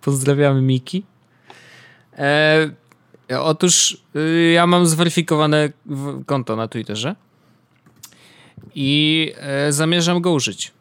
[0.00, 1.04] Pozdrawiamy Miki.
[2.18, 2.70] E,
[3.40, 5.72] Otóż y, ja mam zweryfikowane
[6.26, 7.16] konto na Twitterze
[8.74, 10.72] i e, zamierzam go użyć.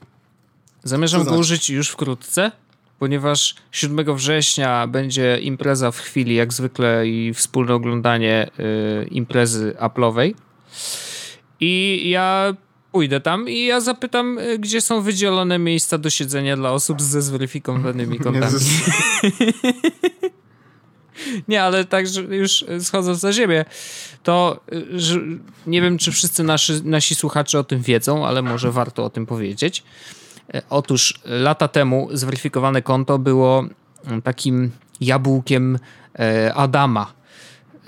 [0.83, 1.35] Zamierzam znaczy?
[1.35, 2.51] go użyć już wkrótce,
[2.99, 10.33] ponieważ 7 września będzie impreza w chwili, jak zwykle, i wspólne oglądanie y, imprezy Apple'owej.
[11.59, 12.53] I ja
[12.91, 17.21] pójdę tam i ja zapytam, y, gdzie są wydzielone miejsca do siedzenia dla osób ze
[17.21, 18.55] zweryfikowanymi kontami.
[21.47, 23.65] Nie, ale tak już schodząc za ziemię,
[24.23, 24.59] to
[25.67, 29.25] nie wiem, czy wszyscy nasi, nasi słuchacze o tym wiedzą, ale może warto o tym
[29.25, 29.83] powiedzieć.
[30.53, 33.65] E, otóż lata temu zweryfikowane konto było
[34.05, 35.79] mm, takim jabłkiem
[36.19, 37.13] e, Adama.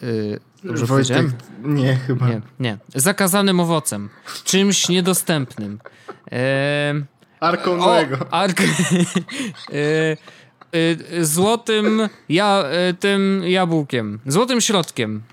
[0.03, 1.27] E, dobrze Wojtek,
[1.63, 2.29] Nie, chyba.
[2.29, 2.77] Nie, nie.
[2.95, 4.10] Zakazanym owocem.
[4.43, 5.79] Czymś niedostępnym.
[6.31, 6.93] E,
[7.39, 8.33] Arką Noego.
[8.33, 8.62] Ark...
[11.21, 12.63] złotym ja,
[12.99, 14.19] tym jabłkiem.
[14.25, 15.23] Złotym środkiem.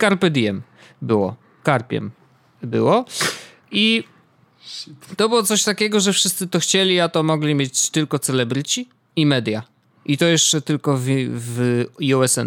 [0.00, 0.62] Carpe diem
[1.02, 1.36] było.
[1.62, 2.10] Karpiem
[2.62, 3.04] było.
[3.70, 4.04] I
[5.16, 9.26] to było coś takiego, że wszyscy to chcieli, a to mogli mieć tylko celebryci i
[9.26, 9.62] media.
[10.04, 11.84] I to jeszcze tylko w, w
[12.14, 12.42] USA.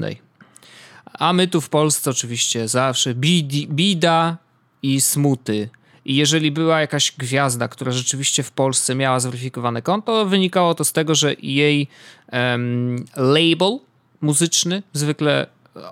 [1.20, 4.38] A my tu w Polsce oczywiście zawsze bidi, bida
[4.84, 5.70] i smuty.
[6.06, 10.94] I jeżeli była jakaś gwiazda, która rzeczywiście w Polsce miała zweryfikowane konto, wynikało to z
[10.94, 11.88] tego, że jej
[12.32, 13.80] um, label
[14.22, 15.48] muzyczny zwykle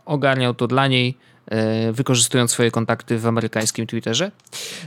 [0.06, 4.32] ogarniał to dla niej, e, wykorzystując swoje kontakty w amerykańskim Twitterze.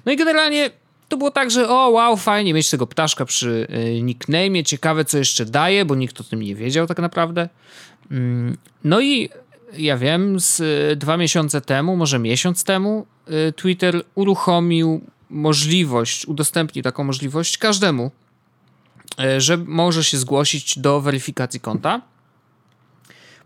[0.07, 0.71] No i generalnie
[1.09, 3.67] to było tak, że o wow, fajnie mieć tego ptaszka przy
[4.55, 7.49] y, ciekawe co jeszcze daje, bo nikt o tym nie wiedział tak naprawdę.
[8.11, 9.31] Mm, no i
[9.73, 13.07] ja wiem, z y, dwa miesiące temu, może miesiąc temu,
[13.49, 15.01] y, Twitter uruchomił
[15.31, 18.11] możliwość, udostępnił taką możliwość każdemu,
[19.39, 22.01] że może się zgłosić do weryfikacji konta.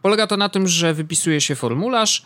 [0.02, 2.22] Polega to na tym, że wypisuje się formularz.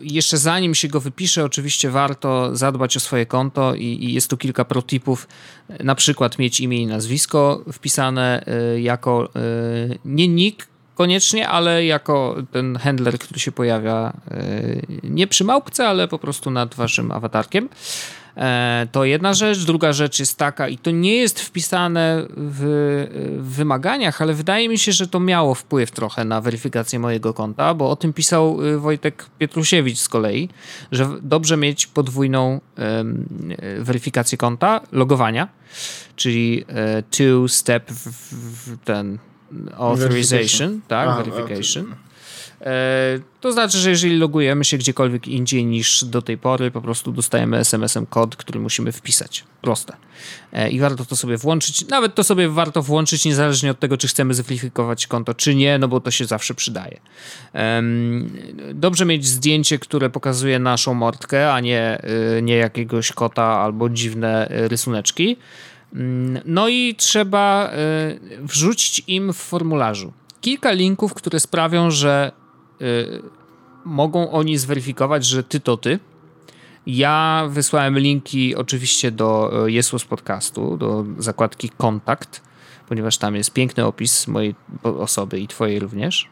[0.00, 4.64] Jeszcze zanim się go wypisze, oczywiście warto zadbać o swoje konto i, jest tu kilka
[4.64, 5.28] protipów.
[5.80, 8.44] Na przykład mieć imię i nazwisko wpisane
[8.76, 9.28] jako
[10.04, 14.12] nie nick koniecznie, ale jako ten handler, który się pojawia
[15.02, 17.68] nie przy małpce, ale po prostu nad waszym awatarkiem.
[18.36, 19.64] E, to jedna rzecz.
[19.64, 23.06] Druga rzecz jest taka, i to nie jest wpisane w,
[23.38, 27.90] wymaganiach, ale wydaje mi się, że to miało wpływ trochę na weryfikację mojego konta, bo
[27.90, 30.48] o tym pisał y, Wojtek Pietrusiewicz z kolei,
[30.92, 32.60] że dobrze mieć podwójną
[33.78, 35.48] weryfikację konta, logowania,
[36.16, 37.92] czyli e, two-step
[38.84, 39.18] ten
[39.76, 41.94] authorization, tak, verification.
[42.66, 47.12] E, to znaczy, że jeżeli logujemy się gdziekolwiek indziej niż do tej pory, po prostu
[47.12, 49.44] dostajemy SMS-em kod, który musimy wpisać.
[49.60, 49.96] Proste.
[50.52, 51.88] E, I warto to sobie włączyć.
[51.88, 55.88] Nawet to sobie warto włączyć niezależnie od tego, czy chcemy zweryfikować konto, czy nie, no
[55.88, 57.00] bo to się zawsze przydaje.
[58.74, 62.02] Dobrze mieć zdjęcie, które pokazuje naszą mordkę, a nie,
[62.38, 65.36] y, nie jakiegoś kota albo dziwne y, rysuneczki.
[65.94, 72.32] Mm, no i trzeba y, wrzucić im w formularzu kilka linków, które sprawią, że
[72.82, 73.22] Y,
[73.84, 75.98] mogą oni zweryfikować, że ty to ty.
[76.86, 82.42] Ja wysłałem linki oczywiście do y, Jesłos Podcastu, do zakładki Kontakt,
[82.88, 86.28] ponieważ tam jest piękny opis mojej osoby i twojej również.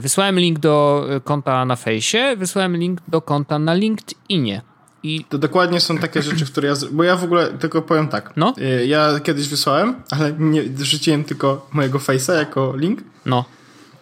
[0.00, 4.62] Wysłałem link do konta na fejsie, wysłałem link do konta na LinkedInie.
[5.04, 5.24] I...
[5.28, 6.74] To dokładnie są takie rzeczy, które ja.
[6.92, 8.32] Bo ja w ogóle tylko powiem tak.
[8.36, 8.54] No?
[8.86, 13.00] Ja kiedyś wysłałem, ale nie wrzuciłem tylko mojego face'a jako link.
[13.26, 13.44] No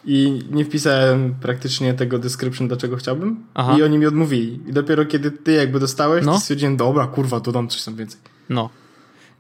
[0.05, 3.77] i nie wpisałem praktycznie tego description, do czego chciałbym Aha.
[3.79, 4.61] i oni mi odmówili.
[4.67, 6.33] I dopiero kiedy ty jakby dostałeś, no.
[6.33, 8.21] to stwierdziłem, dobra, kurwa, dodam coś tam więcej.
[8.49, 8.71] No.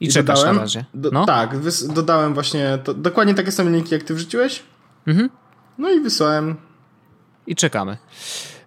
[0.01, 0.85] I, I czekasz dodałem, na razie.
[0.94, 1.27] Do, no.
[1.27, 1.57] Tak,
[1.94, 4.62] dodałem właśnie to, dokładnie takie same linki, jak ty wrzuciłeś.
[5.07, 5.31] Mhm.
[5.79, 6.57] No i wysłałem.
[7.46, 7.96] I czekamy.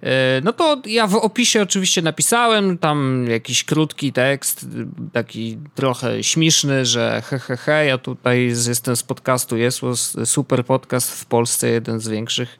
[0.06, 4.68] E, no to ja w opisie oczywiście napisałem tam jakiś krótki tekst,
[5.14, 11.22] taki trochę śmieszny, że he, he, he, ja tutaj jestem z podcastu Jesłos, super podcast
[11.22, 12.60] w Polsce, jeden z większych,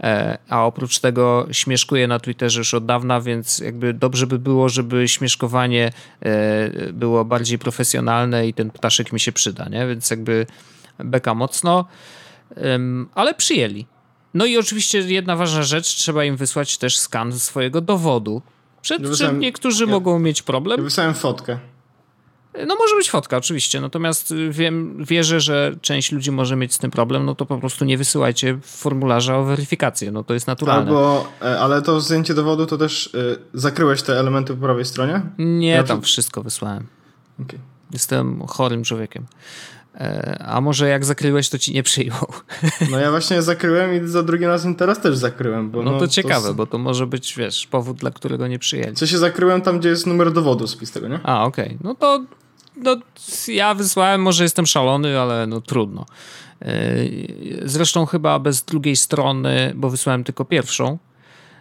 [0.00, 4.68] e, a oprócz tego śmieszkuję na Twitterze już od dawna, więc jakby dobrze by było,
[4.68, 9.86] żeby śmieszkowanie e, było bardziej profesjonalne i ten ptaszek mi się przyda, nie?
[9.86, 10.46] Więc jakby
[10.98, 11.84] beka mocno,
[13.14, 13.86] ale przyjęli.
[14.34, 18.42] No i oczywiście jedna ważna rzecz, trzeba im wysłać też skan swojego dowodu.
[18.82, 20.78] Przed ja czym niektórzy ja, mogą mieć problem.
[20.78, 21.58] Ja wysłałem fotkę.
[22.66, 26.90] No może być fotka, oczywiście, natomiast wiem, wierzę, że część ludzi może mieć z tym
[26.90, 30.90] problem, no to po prostu nie wysyłajcie formularza o weryfikację, no to jest naturalne.
[30.90, 35.22] Albo, e, ale to zdjęcie dowodu to też y, zakryłeś te elementy po prawej stronie?
[35.38, 36.06] Nie, ja tam to...
[36.06, 36.86] wszystko wysłałem.
[37.42, 37.58] Okay.
[37.90, 39.26] Jestem chorym człowiekiem.
[39.94, 42.26] E, a może jak zakryłeś, to ci nie przyjął.
[42.90, 45.70] No ja właśnie zakryłem i za drugim razem teraz też zakryłem.
[45.70, 46.54] Bo no, no to ciekawe, to...
[46.54, 48.94] bo to może być, wiesz, powód, dla którego nie przyjęli.
[48.94, 51.20] Co się zakryłem tam, gdzie jest numer dowodu spis tego, nie?
[51.22, 51.66] A, okej.
[51.66, 51.78] Okay.
[51.82, 52.24] No to
[52.76, 52.96] no,
[53.48, 56.06] ja wysłałem, może jestem szalony, ale no trudno.
[56.62, 56.94] E,
[57.62, 60.98] zresztą chyba bez drugiej strony, bo wysłałem tylko pierwszą,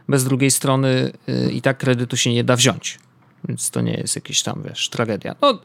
[0.09, 2.99] bez drugiej strony e, i tak kredytu się nie da wziąć.
[3.47, 5.35] Więc to nie jest jakieś tam, wiesz, tragedia.
[5.41, 5.59] No,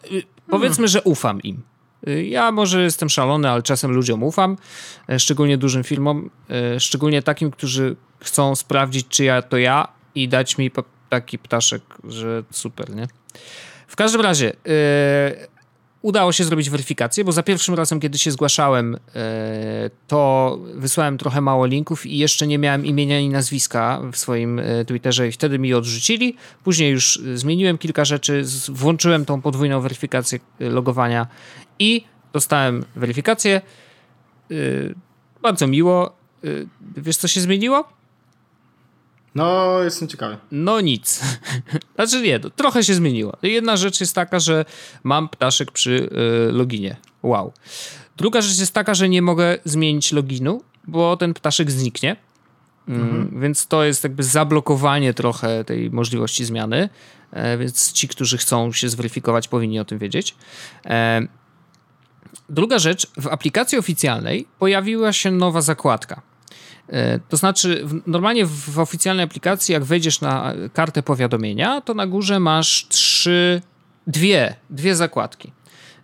[0.50, 1.62] powiedzmy, że ufam im.
[2.06, 4.56] Ja może jestem szalony, ale czasem ludziom ufam,
[5.08, 10.28] e, szczególnie dużym firmom, e, szczególnie takim, którzy chcą sprawdzić, czy ja to ja i
[10.28, 10.70] dać mi
[11.08, 13.06] taki ptaszek, że super, nie?
[13.86, 15.46] W każdym razie, yy,
[16.02, 18.98] udało się zrobić weryfikację, bo za pierwszym razem, kiedy się zgłaszałem, e,
[20.06, 25.28] to wysłałem trochę mało linków i jeszcze nie miałem imienia i nazwiska w swoim Twitterze
[25.28, 26.36] i wtedy mi odrzucili.
[26.64, 31.26] Później już zmieniłem kilka rzeczy, włączyłem tą podwójną weryfikację logowania
[31.78, 33.60] i dostałem weryfikację.
[35.42, 36.16] Bardzo miło.
[36.96, 37.84] Wiesz, co się zmieniło?
[39.34, 40.36] No, jestem ciekawy.
[40.52, 41.20] No nic.
[41.94, 43.36] Znaczy nie, to trochę się zmieniło.
[43.42, 44.64] Jedna rzecz jest taka, że
[45.04, 46.10] mam ptaszek przy
[46.48, 46.96] y, loginie.
[47.22, 47.52] Wow.
[48.16, 52.16] Druga rzecz jest taka, że nie mogę zmienić loginu, bo ten ptaszek zniknie.
[52.88, 53.40] Mm, mhm.
[53.40, 56.88] Więc to jest jakby zablokowanie trochę tej możliwości zmiany.
[57.32, 60.34] E, więc ci, którzy chcą się zweryfikować, powinni o tym wiedzieć.
[60.86, 61.20] E,
[62.48, 66.22] druga rzecz, w aplikacji oficjalnej pojawiła się nowa zakładka.
[66.88, 72.40] E, to znaczy, normalnie w oficjalnej aplikacji, jak wejdziesz na kartę powiadomienia, to na górze
[72.40, 73.62] masz trzy,
[74.06, 75.52] dwie, dwie zakładki.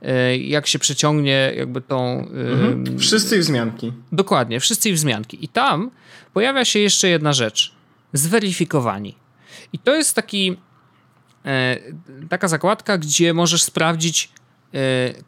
[0.03, 2.29] E, jak się przeciągnie jakby tą...
[2.29, 2.99] Mhm.
[2.99, 3.93] Wszyscy wzmianki.
[4.13, 5.45] Dokładnie, wszyscy wzmianki.
[5.45, 5.91] I tam
[6.33, 7.75] pojawia się jeszcze jedna rzecz.
[8.13, 9.15] Zweryfikowani.
[9.73, 10.57] I to jest taki
[11.45, 11.77] e,
[12.29, 14.33] taka zakładka, gdzie możesz sprawdzić,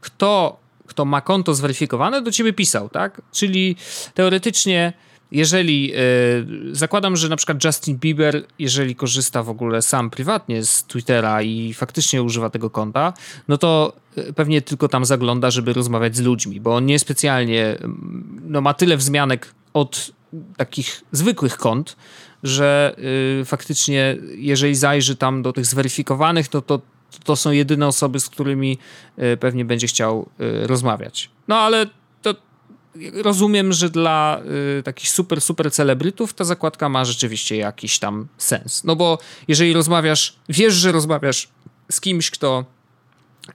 [0.01, 3.23] kto, kto ma konto zweryfikowane, do ciebie pisał, tak?
[3.33, 3.77] Czyli
[4.15, 4.93] teoretycznie
[5.31, 5.97] jeżeli yy,
[6.75, 11.75] zakładam, że na przykład Justin Bieber, jeżeli korzysta w ogóle sam prywatnie z Twittera i
[11.75, 13.13] faktycznie używa tego konta,
[13.49, 17.79] no to e, pewnie tylko tam zagląda, żeby rozmawiać z ludźmi, bo on niespecjalnie
[18.49, 20.11] no, ma tyle wzmianek od
[20.57, 21.97] takich zwykłych kont,
[22.43, 22.97] że
[23.39, 26.81] yy, faktycznie jeżeli zajrzy tam do tych zweryfikowanych, no to
[27.25, 28.79] to są jedyne osoby, z którymi
[29.41, 30.29] pewnie będzie chciał
[30.67, 31.31] rozmawiać.
[31.49, 31.87] No ale
[33.13, 34.41] rozumiem, że dla
[34.79, 38.85] y, takich super, super celebrytów ta zakładka ma rzeczywiście jakiś tam sens.
[38.85, 41.49] No bo jeżeli rozmawiasz, wiesz, że rozmawiasz
[41.91, 42.65] z kimś, kto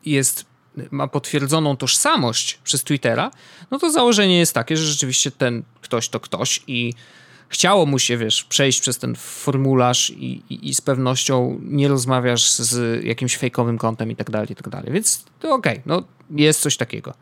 [0.06, 0.46] jest,
[0.92, 3.32] ma potwierdzoną tożsamość przez Twittera,
[3.72, 6.94] no to założenie jest takie, że rzeczywiście ten ktoś to ktoś i
[7.52, 12.52] chciało mu się, wiesz, przejść przez ten formularz i, i, i z pewnością nie rozmawiasz
[12.52, 14.94] z jakimś fejkowym kontem i tak dalej, i tak dalej.
[14.94, 17.14] Więc to okej, okay, no jest coś takiego.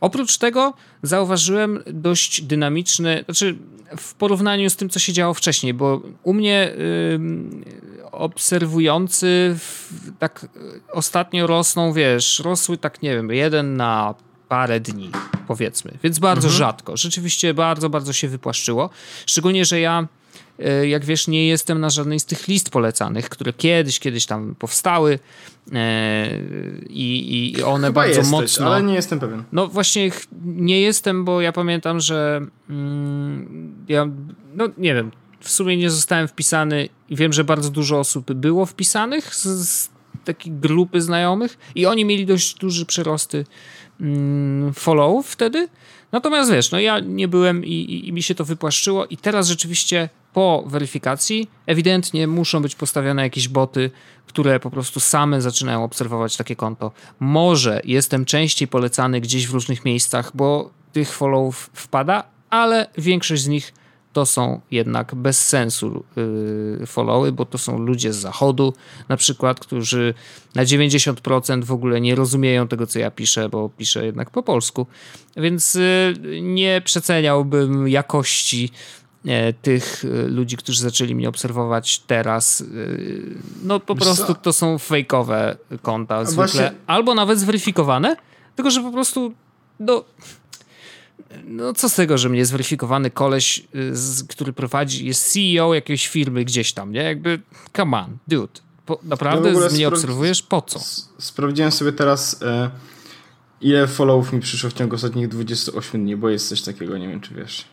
[0.00, 3.56] Oprócz tego zauważyłem dość dynamiczny, znaczy
[3.96, 6.72] w porównaniu z tym, co się działo wcześniej, bo u mnie
[8.12, 10.46] obserwujący w, tak
[10.92, 14.14] ostatnio rosną, wiesz, rosły tak, nie wiem, jeden na
[14.48, 15.10] parę dni,
[15.46, 15.92] powiedzmy.
[16.02, 16.58] Więc bardzo mhm.
[16.58, 16.96] rzadko.
[16.96, 18.90] Rzeczywiście bardzo, bardzo się wypłaszczyło.
[19.26, 20.08] Szczególnie, że ja
[20.58, 24.54] e, jak wiesz, nie jestem na żadnej z tych list polecanych, które kiedyś, kiedyś tam
[24.58, 25.18] powstały
[25.72, 26.28] e,
[26.88, 28.66] i, i one Chyba bardzo jesteś, mocno...
[28.66, 29.44] ale nie jestem pewien.
[29.52, 30.10] No właśnie
[30.44, 34.08] nie jestem, bo ja pamiętam, że mm, ja,
[34.54, 38.66] no nie wiem, w sumie nie zostałem wpisany i wiem, że bardzo dużo osób było
[38.66, 39.90] wpisanych z, z
[40.24, 43.87] takiej grupy znajomych i oni mieli dość duże przyrosty Mm,
[44.74, 45.68] follow wtedy.
[46.12, 49.48] Natomiast wiesz, no ja nie byłem i, i, i, mi się to wypłaszczyło i teraz
[49.48, 53.90] rzeczywiście po weryfikacji ewidentnie muszą być postawione jakieś boty,
[54.26, 56.92] które po prostu same zaczynają obserwować takie konto.
[57.20, 63.48] Może jestem częściej polecany gdzieś w różnych miejscach, bo tych followów wpada, ale większość z
[63.48, 63.72] nich
[64.12, 66.04] to są jednak bez sensu
[66.80, 68.74] yy, followy, bo to są ludzie z zachodu
[69.08, 70.14] na przykład, którzy
[70.54, 74.86] na 90% w ogóle nie rozumieją tego, co ja piszę, bo piszę jednak po polsku,
[75.36, 78.70] więc yy, nie przeceniałbym jakości
[79.26, 82.64] e, tych e, ludzi, którzy zaczęli mnie obserwować teraz,
[83.62, 88.16] no po prostu to są fejkowe konta zwykle, albo nawet zweryfikowane,
[88.56, 89.32] tylko że po prostu
[89.80, 90.04] no
[91.44, 96.08] no co z tego, że mnie zweryfikowany koleś, y, z, który prowadzi, jest CEO jakiejś
[96.08, 97.02] firmy gdzieś tam, nie?
[97.02, 97.40] Jakby,
[97.76, 98.60] come on, dude.
[98.86, 100.42] Po, naprawdę ja mnie obserwujesz?
[100.42, 100.80] Po co?
[101.18, 102.70] Sprawdziłem sobie teraz, e,
[103.60, 107.20] ile followów mi przyszło w ciągu ostatnich 28 dni, bo jest coś takiego, nie wiem
[107.20, 107.64] czy wiesz.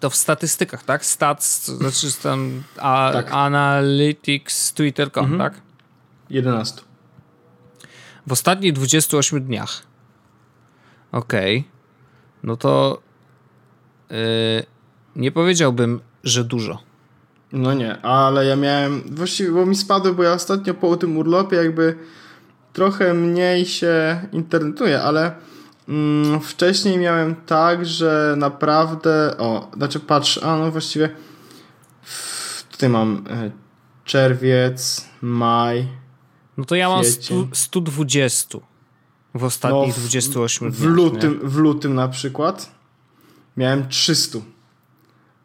[0.00, 1.04] To w statystykach, tak?
[1.04, 3.32] Stats, znaczy tam a, tak.
[3.32, 5.50] Analytics, Twitter.com, mhm.
[5.50, 5.60] tak?
[6.30, 6.82] 11.
[8.26, 9.82] W ostatnich 28 dniach
[11.12, 11.58] Okej.
[11.58, 11.77] Okay.
[12.42, 13.02] No to
[14.10, 14.16] yy,
[15.16, 16.78] nie powiedziałbym, że dużo.
[17.52, 21.56] No nie, ale ja miałem, właściwie, bo mi spadły, bo ja ostatnio po tym urlopie
[21.56, 21.98] jakby
[22.72, 25.32] trochę mniej się internetuję, ale
[25.88, 31.10] mm, wcześniej miałem tak, że naprawdę, o, znaczy patrz, a no właściwie
[32.02, 33.50] w, tutaj mam e,
[34.04, 35.88] czerwiec, maj,
[36.58, 38.58] No to ja mam stu, 120
[39.34, 40.80] w ostatnich no, w, 28 dniach.
[40.80, 42.70] W lutym, w lutym na przykład
[43.56, 44.38] miałem 300.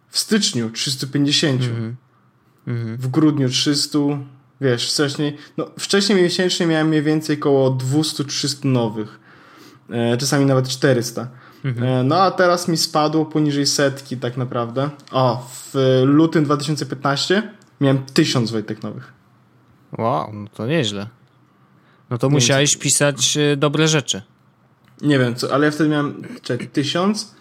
[0.10, 1.62] W styczniu 350.
[1.62, 1.96] Mm
[2.68, 2.98] -hmm.
[2.98, 4.00] W grudniu 300.
[4.62, 9.20] Wiesz, wcześniej, no wcześniej miesięcznie miałem mniej więcej około 200-300 nowych.
[9.90, 11.28] E, czasami nawet 400.
[11.66, 11.88] Mhm.
[11.88, 14.90] E, no a teraz mi spadło poniżej setki tak naprawdę.
[15.12, 19.14] O, w lutym 2015 miałem 1000 Wojtek nowych.
[19.98, 21.08] Wow, no to nieźle.
[22.14, 24.22] No to nie musiałeś wiem, pisać e, dobre rzeczy.
[25.02, 27.36] Nie wiem co, ale ja wtedy miałem czekaj, 1000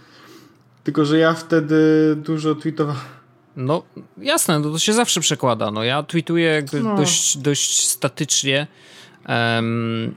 [0.85, 1.77] tylko, że ja wtedy
[2.17, 3.01] dużo tweetowałem.
[3.57, 3.83] No
[4.19, 5.71] jasne, no to się zawsze przekłada.
[5.71, 6.97] No ja tweetuję jakby no.
[6.97, 8.67] dość, dość statycznie.
[9.29, 10.15] Um,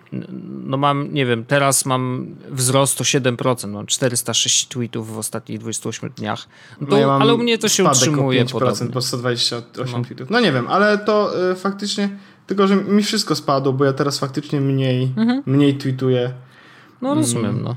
[0.66, 6.10] no mam, nie wiem, teraz mam wzrost o 7%, mam 406 tweetów w ostatnich 28
[6.10, 6.47] dniach.
[6.82, 8.89] No to, ja ale u mnie to się utrzymuje 5% podobnie.
[8.89, 10.06] po 128 no.
[10.06, 10.30] tweetów.
[10.30, 12.10] No nie wiem, ale to y, faktycznie,
[12.48, 15.43] tylko że mi wszystko spadło, bo ja teraz faktycznie mniej, mhm.
[15.46, 16.34] mniej tweetuję.
[17.02, 17.64] No rozumiem, mm.
[17.64, 17.76] no.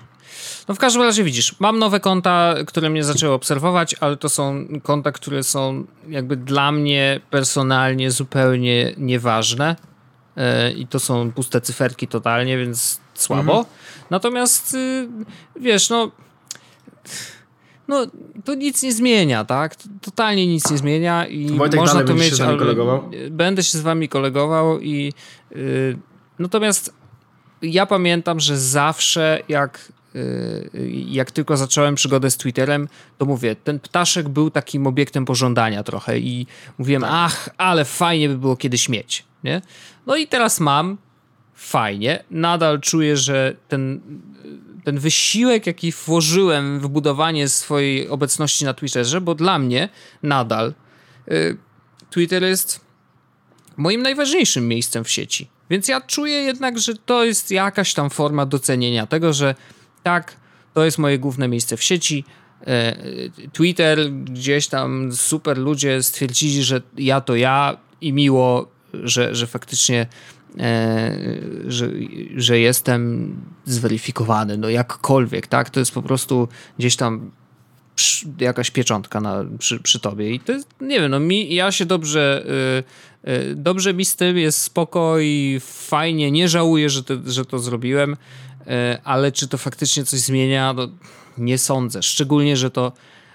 [0.68, 4.66] No w każdym razie widzisz, mam nowe konta, które mnie zaczęły obserwować, ale to są
[4.82, 9.76] konta, które są jakby dla mnie personalnie zupełnie nieważne.
[10.36, 13.58] Yy, I to są puste cyferki totalnie, więc słabo.
[13.58, 13.64] Mhm.
[14.10, 15.08] Natomiast yy,
[15.60, 16.10] wiesz, no
[17.88, 18.06] no
[18.44, 19.76] to nic nie zmienia, tak?
[20.00, 22.36] Totalnie nic nie zmienia i Wojtek można to mieć.
[22.36, 23.10] Się kolegował?
[23.30, 25.12] Będę się z wami kolegował i
[25.50, 25.98] yy,
[26.38, 26.94] natomiast
[27.62, 30.70] ja pamiętam, że zawsze jak Y,
[31.08, 36.18] jak tylko zacząłem przygodę z Twitterem, to mówię, ten ptaszek był takim obiektem pożądania trochę
[36.18, 36.46] i
[36.78, 37.10] mówiłem, tak.
[37.14, 39.62] ach, ale fajnie by było kiedyś mieć, nie?
[40.06, 40.98] No i teraz mam,
[41.54, 44.00] fajnie, nadal czuję, że ten,
[44.88, 49.88] ten wysiłek, jaki włożyłem w budowanie swojej obecności na Twitterze, bo dla mnie
[50.22, 50.74] nadal
[51.32, 51.56] y,
[52.10, 52.80] Twitter jest
[53.76, 55.48] moim najważniejszym miejscem w sieci.
[55.70, 59.54] Więc ja czuję jednak, że to jest jakaś tam forma docenienia tego, że
[60.02, 60.36] tak,
[60.74, 62.24] to jest moje główne miejsce w sieci.
[62.66, 62.96] E,
[63.52, 70.06] Twitter, gdzieś tam super ludzie stwierdzili, że ja to ja i miło, że, że faktycznie
[71.66, 71.90] że,
[72.36, 73.34] że jestem
[73.64, 75.70] zweryfikowany, no jakkolwiek, tak?
[75.70, 77.30] To jest po prostu gdzieś tam
[78.40, 81.86] jakaś pieczątka na, przy, przy tobie i to jest, nie wiem, no mi, ja się
[81.86, 82.44] dobrze
[83.24, 87.44] y, y, dobrze mi z tym, jest spoko i fajnie, nie żałuję, że to, że
[87.44, 88.16] to zrobiłem
[88.68, 90.72] E, ale czy to faktycznie coś zmienia?
[90.72, 90.88] No,
[91.38, 92.02] nie sądzę.
[92.02, 92.92] Szczególnie, że to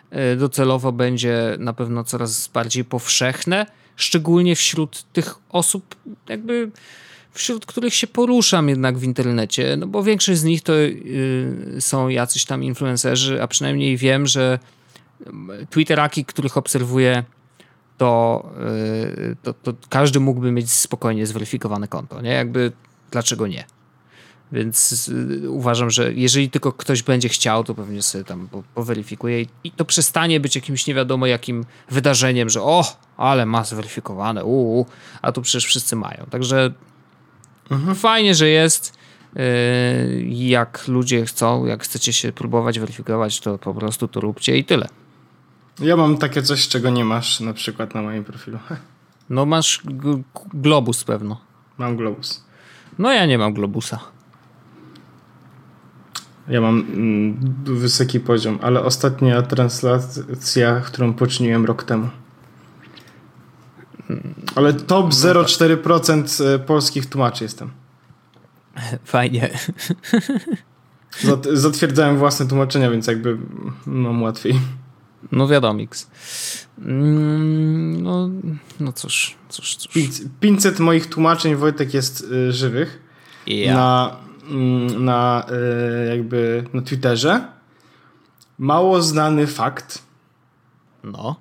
[0.09, 5.95] e, docelowo będzie na pewno coraz bardziej powszechne, szczególnie wśród tych osób,
[6.29, 6.71] jakby
[7.31, 12.07] wśród których się poruszam jednak w internecie, no bo większość z nich to y, są
[12.07, 14.59] jacyś tam influencerzy, a przynajmniej wiem, że
[15.69, 17.23] Twitteraki, których obserwuję,
[17.97, 18.43] to,
[19.17, 22.31] y, to, to każdy mógłby mieć spokojnie zweryfikowane konto, nie?
[22.31, 22.71] Jakby
[23.11, 23.65] dlaczego nie?
[24.51, 29.71] Więc y, uważam, że jeżeli tylko ktoś będzie chciał, to pewnie sobie tam poweryfikuje i
[29.71, 34.85] to przestanie być jakimś nie wiadomo jakim wydarzeniem, że o, ale ma zweryfikowane, uuu,
[35.21, 36.25] a tu przecież wszyscy mają.
[36.29, 36.73] Także
[37.71, 37.95] mhm.
[37.95, 39.03] fajnie, że jest.
[39.37, 44.65] Y, jak ludzie chcą, jak chcecie się próbować weryfikować, to po prostu to róbcie i
[44.65, 44.89] tyle.
[45.79, 48.59] Ja mam takie coś, czego nie masz na przykład na moim profilu.
[49.29, 49.81] No masz
[50.53, 51.41] globus pewno.
[51.77, 52.43] Mam globus.
[52.99, 53.99] No ja nie mam globusa.
[56.47, 62.09] Ja mam mm, wysoki poziom, ale ostatnia translacja, którą poczyniłem rok temu.
[64.55, 67.71] Ale top 0,4% e, polskich tłumaczy jestem.
[69.05, 69.49] Fajnie.
[71.53, 73.37] Zatwierdzałem własne tłumaczenia, więc jakby
[73.85, 74.59] mam łatwiej.
[75.31, 76.09] No wiadomiks.
[76.77, 78.29] Mm, no,
[78.79, 79.93] no cóż, cóż, cóż.
[80.39, 83.01] 500 moich tłumaczeń Wojtek jest y, żywych.
[83.47, 83.75] Yeah.
[83.75, 84.22] Na Mm,
[84.99, 87.47] na e, jakby na Twitterze.
[88.57, 90.01] Mało znany fakt.
[91.03, 91.35] No.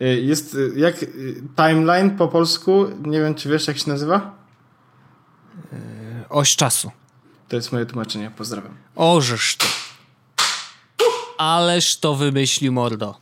[0.00, 0.96] E, jest e, jak
[1.56, 4.34] timeline po polsku, nie wiem czy wiesz jak się nazywa?
[6.28, 6.90] Oś czasu.
[7.48, 8.74] To jest moje tłumaczenie, pozdrawiam.
[8.96, 9.66] Ożeż to.
[11.38, 13.18] Ależ to wymyślił mordo.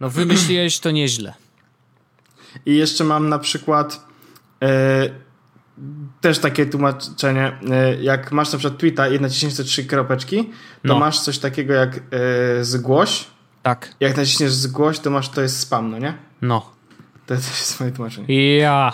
[0.00, 1.34] No wymyśliłeś to nieźle.
[2.66, 4.06] I jeszcze mam na przykład
[6.20, 10.50] też takie tłumaczenie, e, jak masz na przykład tweeta i naciśniesz te trzy kropeczki, to
[10.84, 10.98] No.
[10.98, 13.24] masz coś takiego jak e, zgłoś.
[13.62, 13.94] Tak.
[14.00, 16.14] Jak naciśniesz zgłoś, to masz, to jest spam, no nie?
[16.42, 16.70] No.
[17.26, 18.56] To też jest moje tłumaczenie.
[18.56, 18.92] Ja.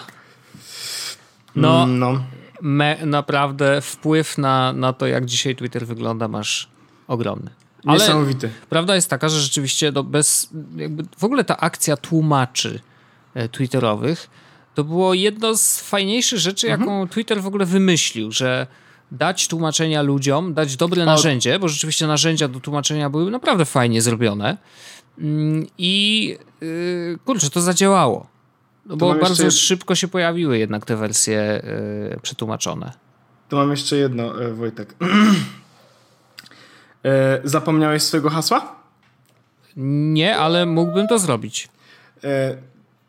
[1.56, 2.24] No, no.
[2.62, 6.68] me, naprawdę wpływ na, na to, jak dzisiaj Twitter wygląda, masz
[7.08, 7.50] ogromny.
[7.86, 8.50] Ale Niesamowity.
[8.68, 12.80] prawda jest taka, że rzeczywiście no bez, jakby w ogóle ta akcja tłumaczy
[13.34, 14.30] e, twitterowych
[14.78, 18.66] to było jedno z fajniejszych rzeczy, jaką Twitter w ogóle wymyślił, że
[19.12, 24.56] dać tłumaczenia ludziom, dać dobre narzędzie, bo rzeczywiście narzędzia do tłumaczenia były naprawdę fajnie zrobione
[25.18, 26.26] Mm, i
[26.60, 28.26] yy, kurczę, to zadziałało.
[28.86, 31.62] No bo bardzo szybko się pojawiły jednak te wersje
[32.10, 32.92] yy, przetłumaczone.
[33.48, 34.94] To mam jeszcze jedno, e, Wojtek.
[37.04, 38.76] e, zapomniałeś swojego hasła?
[39.76, 41.68] Nie, ale mógłbym to zrobić.
[42.24, 42.56] E,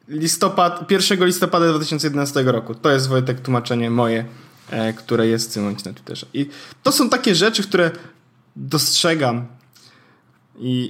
[0.10, 2.76] listopad, 1 listopada 2011 roku.
[2.76, 4.26] To jest Wojtek tłumaczenie moje,
[4.70, 6.26] e, które jest w tym momencie na Twitterze.
[6.34, 6.50] I
[6.84, 7.92] to są takie rzeczy, które
[8.56, 9.46] dostrzegam.
[10.60, 10.90] I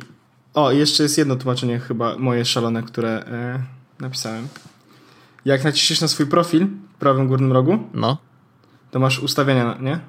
[0.54, 3.64] o, jeszcze jest jedno tłumaczenie chyba moje szalone, które e,
[4.00, 4.48] napisałem.
[5.46, 8.18] Jak naciśniesz na swój profil w prawym górnym rogu, No.
[8.92, 10.00] to masz ustawienia, nie?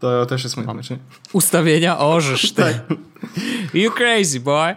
[0.00, 1.00] To też jest moje tłumaczenie.
[1.32, 2.62] Ustawienia orzesz ty.
[2.64, 2.98] Tak.
[3.74, 4.76] You crazy boy.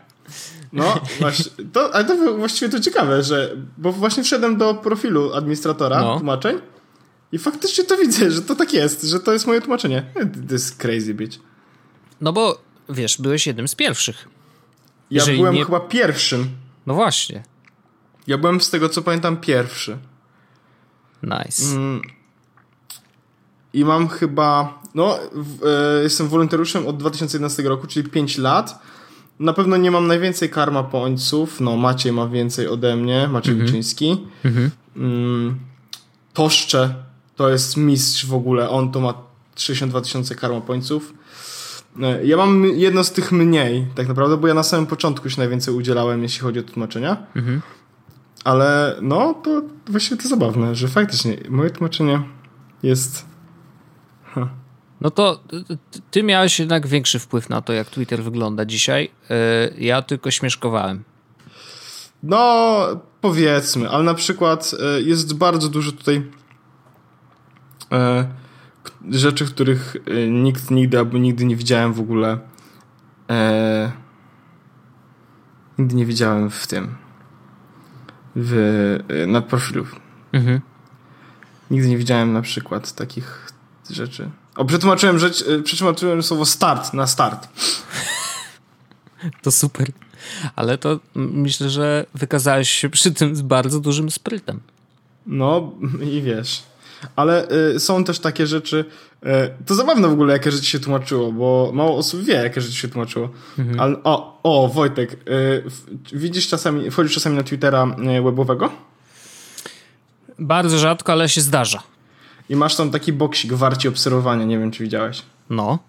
[0.73, 5.99] No, właśnie, to, ale to właściwie to ciekawe, że, bo właśnie wszedłem do profilu administratora
[6.01, 6.15] No.
[6.17, 6.57] tłumaczeń
[7.31, 10.05] i faktycznie to widzę, że to tak jest, że to jest moje tłumaczenie.
[10.47, 11.37] To jest crazy bitch.
[12.21, 14.27] No bo wiesz, byłeś jednym z pierwszych.
[15.11, 16.49] Ja Jeżeli byłem nie- chyba pierwszym.
[16.85, 17.43] No właśnie.
[18.27, 19.97] Ja byłem z tego co pamiętam pierwszy.
[21.23, 21.63] Nice.
[21.75, 22.01] Mm.
[23.73, 28.79] I mam chyba, no, w, e, jestem wolontariuszem od 2011 roku, czyli 5 lat.
[29.41, 31.61] Na pewno nie mam najwięcej karma pońców.
[31.61, 34.27] No, Maciej ma więcej ode mnie, Maciej Wilczyński.
[34.95, 35.59] Mm,
[36.33, 36.93] Toszcze
[37.35, 38.69] to jest mistrz w ogóle.
[38.69, 39.13] On to ma
[39.55, 41.13] 62 tysiące karma pońców.
[42.01, 45.37] E, Ja mam jedno z tych mniej, tak naprawdę, bo ja na samym początku się
[45.41, 47.17] najwięcej udzielałem, jeśli chodzi o tłumaczenia.
[48.43, 52.21] Ale no, to właściwie to zabawne, że faktycznie moje tłumaczenie
[52.83, 53.25] jest.
[55.01, 55.43] No to
[56.11, 59.11] ty- miałeś jednak większy wpływ na to, jak Twitter wygląda dzisiaj.
[59.29, 59.35] Yy,
[59.77, 61.03] Ja tylko śmieszkowałem.
[62.23, 62.77] No,
[63.21, 66.23] powiedzmy, ale na przykład e, jest bardzo dużo tutaj
[67.91, 68.27] e,
[69.11, 72.39] rzeczy, których e, nikt nigdy albo nigdy nie widziałem w ogóle.
[73.29, 73.91] E,
[75.77, 76.95] nigdy nie widziałem w tym.
[78.35, 78.53] W,
[79.09, 79.85] e, na profilu.
[80.31, 80.61] Mhm.
[81.71, 83.51] Nigdy nie widziałem na przykład takich
[83.89, 84.29] rzeczy.
[84.55, 87.47] O, przetłumaczyłem rzecz, e, przetłumaczyłem słowo start na start.
[89.41, 89.87] To super.
[90.55, 94.59] Ale to myślę, że wykazałeś się przy tym z bardzo dużym sprytem.
[95.25, 95.71] No
[96.01, 96.63] i wiesz.
[97.15, 98.85] Ale y, są też takie rzeczy.
[99.23, 99.27] Y,
[99.65, 102.87] to zabawne w ogóle, jakie rzeczy się tłumaczyło, bo mało osób wie, jakie rzeczy się
[102.87, 103.29] tłumaczyło.
[103.77, 105.63] Ale o, o, Wojtek, y,
[106.13, 108.69] widzisz czasami, wchodzisz czasami na Twittera y, webowego
[110.39, 111.83] Bardzo rzadko, ale się zdarza.
[112.51, 115.21] I masz tam taki boksik warci obserwowania, nie wiem czy widziałeś.
[115.49, 115.79] No.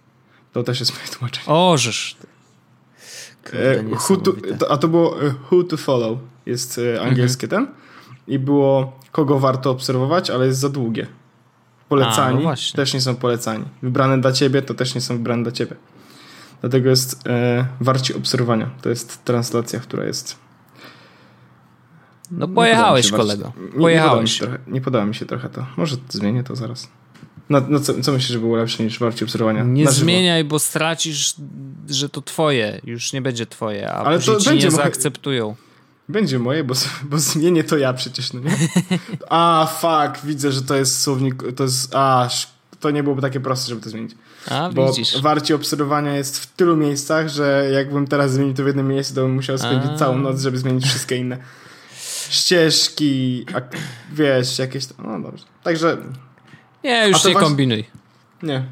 [0.52, 1.46] To też jest moje tłumaczenie.
[3.44, 4.56] Kurde, E, to, niesamowite.
[4.56, 7.66] to, a to było e, Who to Follow, jest e, angielskie ten.
[8.28, 11.06] I było kogo warto obserwować, ale jest za długie.
[11.88, 13.64] Polecani A, no też nie są polecani.
[13.82, 15.76] Wybrane dla ciebie to też nie są wybrane dla ciebie.
[16.60, 18.70] Dlatego jest e, warci obserwowania.
[18.82, 20.36] To jest translacja, która jest.
[22.32, 23.44] No pojechałeś, kolego.
[23.44, 24.32] warci- Nie, nie, podoba mi Pojechałeś.
[24.32, 25.66] się trochę, nie podoba mi się trochę to.
[25.76, 26.88] Może zmienię to zaraz.
[27.50, 29.64] No, no co, co myślisz, że było lepsze niż warci obserwowania?
[29.64, 30.04] Nie Na żywo.
[30.04, 31.34] zmieniaj, bo stracisz,
[31.88, 32.80] że to twoje.
[32.84, 35.56] Już nie będzie twoje, a Ale to będzie nie moje- zaakceptują.
[36.08, 36.74] Będzie moje, bo,
[37.10, 38.50] bo zmienię to ja przecież, no nie?
[39.30, 42.28] A, fuck, widzę, że to jest słownik, to jest, a,
[42.80, 44.12] to nie byłoby takie proste, żeby to zmienić.
[44.50, 45.20] A, Bo widzisz.
[45.20, 49.20] warcie obserwowania jest w tylu miejscach, że jakbym teraz zmienił to w jednym miejscu, to
[49.22, 49.96] bym musiał spędzić A.
[49.98, 51.38] całą noc, żeby zmienić wszystkie inne
[52.32, 53.60] ścieżki, a,
[54.12, 55.44] wiesz, jakieś, tam- no dobrze.
[55.62, 55.96] Także,
[56.84, 57.84] Nie, już nie właśnie- kombinuj.
[58.42, 58.64] nie.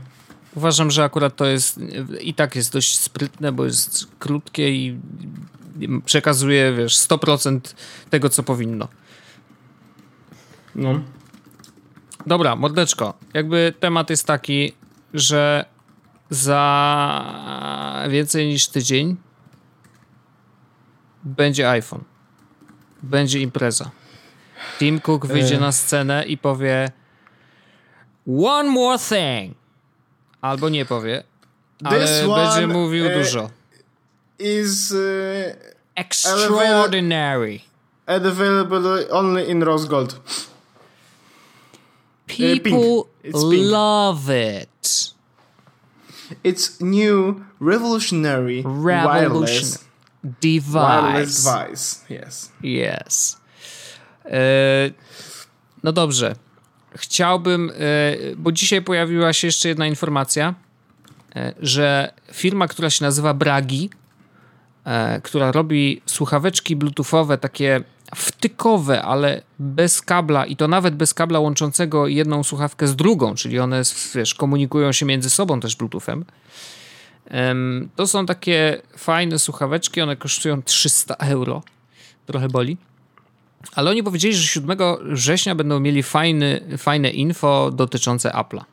[0.55, 1.81] Uważam, że akurat to jest
[2.21, 4.99] i tak jest dość sprytne, bo jest krótkie i
[5.81, 7.75] i przekazuje, wiesz, 100%
[8.11, 8.89] tego, co powinno.
[10.75, 11.01] No.
[12.27, 13.15] Dobra, mordeczko.
[13.35, 14.73] Jakby temat jest taki,
[15.15, 15.65] że
[16.31, 19.17] za więcej niż tydzień
[21.25, 22.05] będzie iPhone.
[23.03, 23.91] Będzie impreza.
[24.79, 25.61] Tim Cook wyjdzie E.
[25.61, 26.91] na scenę i powie
[28.45, 29.57] One more thing.
[30.41, 31.23] Albo nie powie,
[31.85, 33.51] ale This będzie one, mówił e, dużo.
[34.39, 34.99] Is uh,
[35.95, 37.61] Extraordinary.
[38.07, 40.21] available only in rose gold.
[42.27, 43.05] People
[43.53, 44.29] love
[44.63, 45.13] it.
[46.45, 49.33] It's new revolutionary Revolution.
[49.33, 49.85] wireless,
[50.25, 50.71] Device.
[50.71, 52.15] wireless device.
[52.27, 52.53] Yes.
[52.63, 53.41] Yes.
[54.25, 54.91] E,
[55.83, 56.35] no dobrze.
[56.97, 57.75] Chciałbym, e,
[58.37, 60.55] bo dzisiaj pojawiła się jeszcze jedna informacja,
[61.37, 63.91] e, że firma, która się nazywa Bragi,
[64.85, 67.81] e, która robi słuchaweczki bluetoothowe, takie
[68.15, 73.59] wtykowe, ale bez kabla i to nawet bez kabla łączącego jedną słuchawkę z drugą, czyli
[73.59, 73.83] one,
[74.15, 76.25] wiesz, komunikują się między sobą też bluetoothem.
[77.97, 81.63] To są takie fajne słuchaweczki, one kosztują 300 euro.
[82.27, 82.77] Trochę boli.
[83.75, 88.65] Ale oni powiedzieli, że 7 września będą mieli fajny, fajne info dotyczące Apple'a.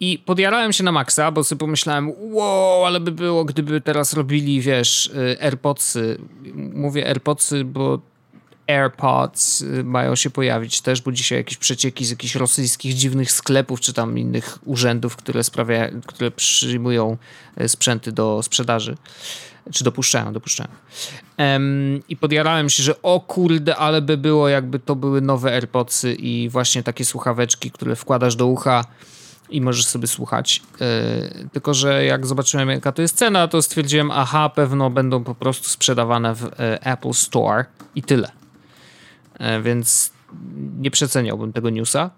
[0.00, 4.60] I podjarałem się na maksa, bo sobie pomyślałem, wow, ale by było, gdyby teraz robili,
[4.60, 6.18] wiesz, y, AirPodsy.
[6.54, 8.00] Mówię AirPodsy, bo
[8.66, 13.80] AirPods y, mają się pojawić też, bo dzisiaj jakieś przecieki z jakichś rosyjskich dziwnych sklepów,
[13.80, 17.16] czy tam innych urzędów, które, sprawia, które przyjmują
[17.60, 18.96] y, sprzęty do sprzedaży.
[19.72, 20.68] Czy dopuszczają, dopuszczają.
[21.36, 26.14] Em, I podjarałem się, że o kurde, ale by było, jakby to były nowe AirPodsy
[26.14, 28.84] i właśnie takie słuchaweczki, które wkładasz do ucha
[29.50, 30.62] i możesz sobie słuchać.
[30.80, 35.34] Yy, tylko, że jak zobaczyłem, jaka to jest cena, to stwierdziłem, aha, pewno będą po
[35.34, 37.64] prostu sprzedawane w e, Apple Store
[37.94, 38.45] i tyle.
[39.38, 40.12] E, więc
[40.78, 42.10] nie przeceniałbym tego newsa.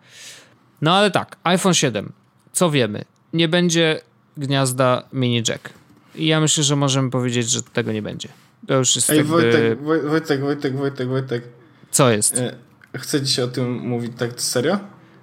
[0.82, 2.12] No ale tak, iPhone 7.
[2.52, 3.04] Co wiemy?
[3.32, 4.00] Nie będzie
[4.36, 5.70] gniazda mini jack.
[6.14, 8.28] I ja myślę, że możemy powiedzieć, że tego nie będzie.
[8.66, 9.32] To już jest Ej, jakby...
[9.32, 11.42] Wojtek, Woj- Wojtek, Wojtek, Wojtek, Wojtek.
[11.90, 12.36] Co jest?
[12.36, 12.56] E,
[12.98, 14.78] Chcę dzisiaj o tym mówić tak serio?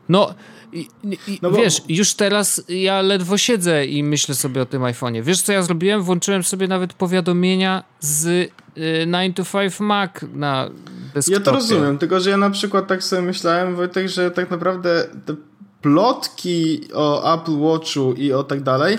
[0.09, 0.33] No,
[0.73, 0.87] i,
[1.27, 5.23] i, No bo- wiesz, już teraz ja ledwo siedzę i myślę sobie o tym iPhone'ie.
[5.23, 6.01] Wiesz, co ja zrobiłem?
[6.03, 10.69] Włączyłem sobie nawet powiadomienia z 9 to 5 Mac na
[11.13, 11.39] desktopie.
[11.39, 15.07] Ja to rozumiem, tylko że ja na przykład tak sobie myślałem, Wojtek, że tak naprawdę
[15.25, 15.35] te
[15.81, 18.97] plotki o Apple Watchu i o tak dalej,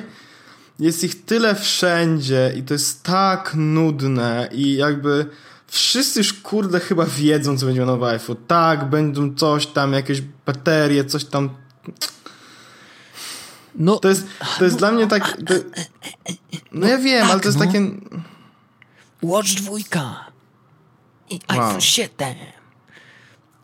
[0.78, 5.26] jest ich tyle wszędzie i to jest tak nudne i jakby
[5.66, 8.36] wszyscy już kurde chyba wiedzą, co będzie nowy iPhone.
[8.46, 11.50] Tak, będą coś tam, jakieś baterie, coś tam.
[13.74, 14.26] No, To jest,
[14.58, 15.36] to jest dla mnie tak...
[15.46, 15.54] To,
[16.72, 17.66] no ja wiem, ale to jest no.
[17.66, 17.90] takie...
[19.22, 20.24] Watch dwójka
[21.30, 21.58] i Wow.
[21.60, 22.34] iPhone 7.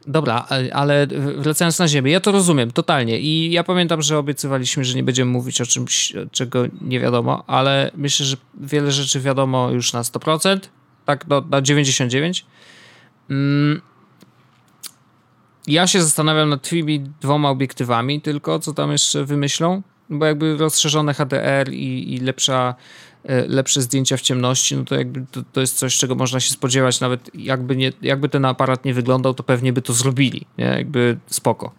[0.07, 4.95] Dobra, ale- wracając na ziemię, ja to rozumiem totalnie i ja pamiętam, że obiecywaliśmy, że
[4.95, 9.93] nie będziemy mówić o czymś, czego nie wiadomo, ale myślę, że wiele rzeczy wiadomo już
[9.93, 10.59] na 100%,
[11.05, 12.45] tak do, na 99%.
[13.31, 13.81] Mm.
[15.67, 21.15] Ja się zastanawiam nad tymi dwoma obiektywami, tylko co tam jeszcze wymyślą, bo jakby rozszerzone
[21.15, 22.75] HDR i, i lepsza,
[23.49, 27.01] lepsze zdjęcia w ciemności, no to jakby to, to jest coś, czego można się spodziewać,
[27.01, 30.64] nawet jakby, nie, jakby ten aparat nie wyglądał, to pewnie by to zrobili, nie?
[30.64, 31.73] Jakby spoko.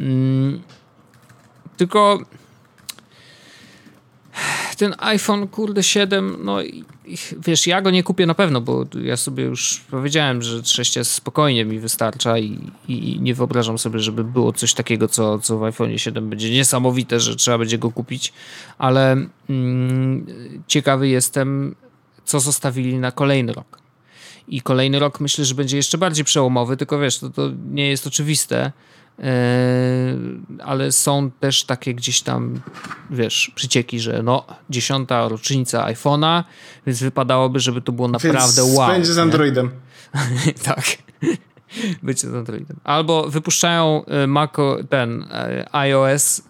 [0.00, 0.62] Mm,
[1.76, 2.18] tylko
[4.76, 6.58] ten iPhone, kurde, 7, no
[7.46, 11.64] wiesz, ja go nie kupię na pewno, bo ja sobie już powiedziałem, że 6 spokojnie
[11.64, 12.58] mi wystarcza i,
[12.88, 17.20] i, nie wyobrażam sobie, żeby było coś takiego, co, co w iPhone 7 będzie niesamowite,
[17.20, 18.32] że trzeba będzie go kupić,
[18.78, 19.16] ale
[19.50, 20.26] mm,
[20.66, 21.74] ciekawy jestem,
[22.24, 23.80] co zostawili na kolejny rok.
[24.48, 28.06] I kolejny rok myślę, że będzie jeszcze bardziej przełomowy, tylko wiesz, to, to nie jest
[28.06, 28.72] oczywiste,
[30.64, 32.60] ale są też takie gdzieś tam,
[33.10, 36.44] wiesz, przycieki, że no, dziesiąta rocznica iPhone'a,
[36.86, 38.90] więc wypadałoby, żeby to było naprawdę Więc wow.
[38.90, 39.18] będzie z?
[39.18, 39.70] Androidem.
[40.64, 40.84] tak.
[42.02, 42.76] Być z Androidem.
[42.84, 45.26] Albo wypuszczają y, Maco, ten y,
[45.72, 46.42] iOS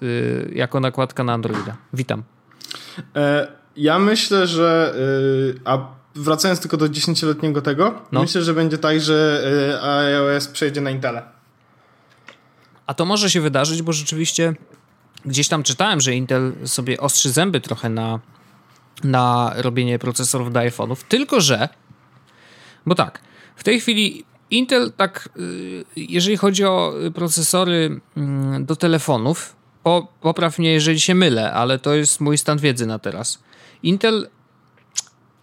[0.52, 1.76] jako nakładka na Androida.
[1.92, 2.22] Witam.
[3.16, 4.94] E, ja myślę, że.
[5.64, 5.78] a
[6.14, 8.20] wracając tylko do 10-letniego tego, No.
[8.20, 9.42] myślę, że będzie tak, że
[9.82, 11.39] iOS przejdzie na Intele.
[12.90, 14.54] A to może się wydarzyć, bo rzeczywiście
[15.24, 18.20] gdzieś tam czytałem, że Intel sobie ostrzy zęby trochę na,
[19.04, 21.68] na robienie procesorów do iPhone'ów, tylko że,
[22.86, 23.20] bo tak,
[23.56, 30.58] w tej chwili Intel tak, y, jeżeli chodzi o procesory mm, do telefonów, po, popraw
[30.58, 33.42] mnie, jeżeli się mylę, ale to jest mój stan wiedzy na teraz.
[33.82, 34.28] Intel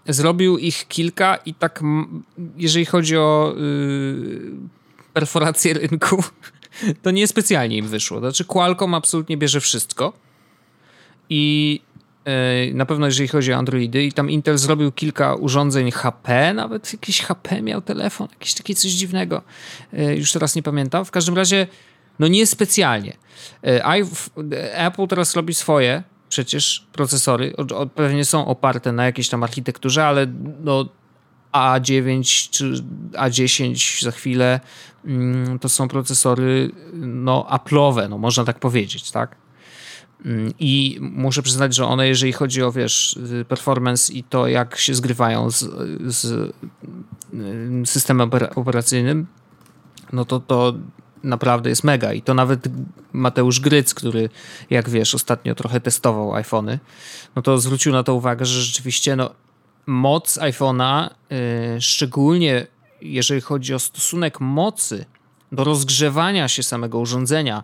[0.07, 1.83] zrobił ich kilka i tak,
[2.57, 4.77] jeżeli chodzi o y,
[5.13, 6.23] perforację rynku,
[7.03, 8.19] to niespecjalnie im wyszło.
[8.19, 10.13] Znaczy Qualcomm absolutnie bierze wszystko
[11.29, 11.81] i
[12.25, 16.93] e, na pewno jeżeli chodzi o Androidy i tam Intel zrobił kilka urządzeń HP, nawet
[16.93, 19.41] jakiś HP miał telefon, jakieś takie coś dziwnego.
[19.93, 21.05] E, Już teraz nie pamiętam.
[21.05, 21.67] W każdym razie
[22.19, 23.17] no niespecjalnie.
[23.63, 24.29] E, iP-
[24.73, 27.53] Apple teraz robi swoje przecież procesory,
[27.95, 30.27] pewnie są oparte na jakiejś tam architekturze, ale
[30.63, 30.89] no
[31.51, 34.59] A9 czy A10 za chwilę,
[35.05, 39.35] mm, to są procesory no Apple'owe, no można tak powiedzieć, tak?
[40.25, 44.93] Mm, I muszę przyznać, że one, jeżeli chodzi o wiesz, performance i to, jak się
[44.93, 45.65] zgrywają z,
[46.05, 46.53] z
[47.85, 49.27] systemem operacyjnym,
[50.13, 50.73] no to to
[51.23, 52.13] naprawdę jest mega.
[52.13, 52.67] I to nawet
[53.13, 54.29] Mateusz Gryc, który,
[54.69, 56.79] jak wiesz, ostatnio trochę testował iPhony,
[57.35, 59.29] no to zwrócił na to uwagę, że rzeczywiście no,
[59.87, 62.67] moc iPhone'a, yy, szczególnie
[63.01, 65.05] jeżeli chodzi o stosunek mocy
[65.51, 67.63] do rozgrzewania się samego urządzenia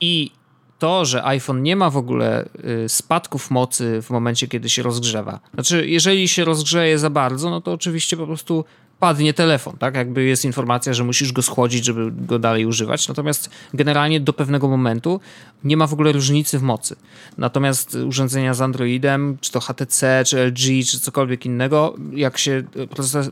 [0.00, 0.30] i
[0.78, 2.48] to, że iPhone nie ma w ogóle
[2.84, 5.40] y, spadków mocy w momencie, kiedy się rozgrzewa.
[5.54, 8.64] Znaczy, jeżeli się rozgrzeje za bardzo, no to oczywiście po prostu
[9.04, 9.94] padnie telefon, tak?
[9.94, 13.08] Jakby jest informacja, że musisz go schłodzić, żeby go dalej używać.
[13.08, 15.20] Natomiast generalnie do pewnego momentu
[15.64, 16.96] nie ma w ogóle różnicy w mocy.
[17.38, 22.62] Natomiast urządzenia z Androidem, czy to HTC, czy LG, czy cokolwiek innego, jak się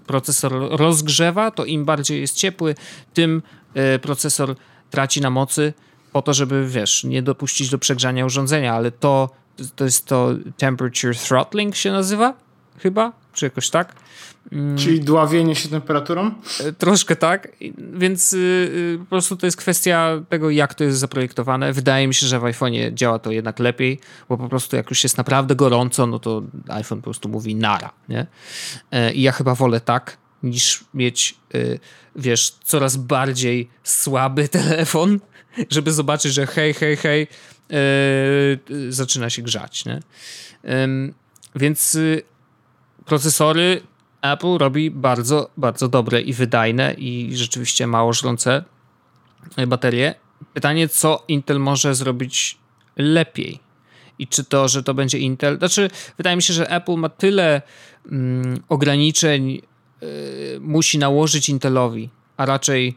[0.06, 2.74] procesor rozgrzewa, to im bardziej jest ciepły,
[3.14, 3.42] tym
[3.94, 4.56] y, procesor
[4.90, 5.72] traci na mocy
[6.12, 9.30] po to, żeby, wiesz, nie dopuścić do przegrzania urządzenia, ale to,
[9.76, 12.34] to jest to temperature throttling się nazywa
[12.78, 14.01] chyba, czy jakoś tak.
[14.52, 14.78] Mm.
[14.78, 16.30] Czyli dławienie się temperaturą?
[16.60, 17.48] E, troszkę tak,
[17.92, 21.72] więc yy, po prostu to jest kwestia tego, jak to jest zaprojektowane.
[21.72, 25.02] Wydaje mi się, że w iPhone'ie działa to jednak lepiej, bo po prostu jak już
[25.02, 28.26] jest naprawdę gorąco, no to iPhone po prostu mówi nara, nie?
[28.92, 31.78] Yy, I ja chyba wolę tak, niż mieć, yy,
[32.16, 35.20] wiesz, coraz bardziej słaby telefon,
[35.70, 37.26] żeby zobaczyć, że hej, hej, hej,
[38.88, 40.00] zaczyna się grzać, nie?
[41.54, 42.22] Więc y,
[43.04, 43.80] procesory
[44.22, 48.64] Apple robi bardzo, bardzo dobre i wydajne i rzeczywiście mało żrące
[49.66, 50.14] baterie.
[50.54, 52.58] Pytanie, co Intel może zrobić
[52.96, 53.58] lepiej?
[54.18, 55.58] I czy to, że to będzie Intel?
[55.58, 57.62] Znaczy, wydaje mi się, że Apple ma tyle
[58.12, 60.08] mm, ograniczeń, yy,
[60.60, 62.96] musi nałożyć Intelowi, a raczej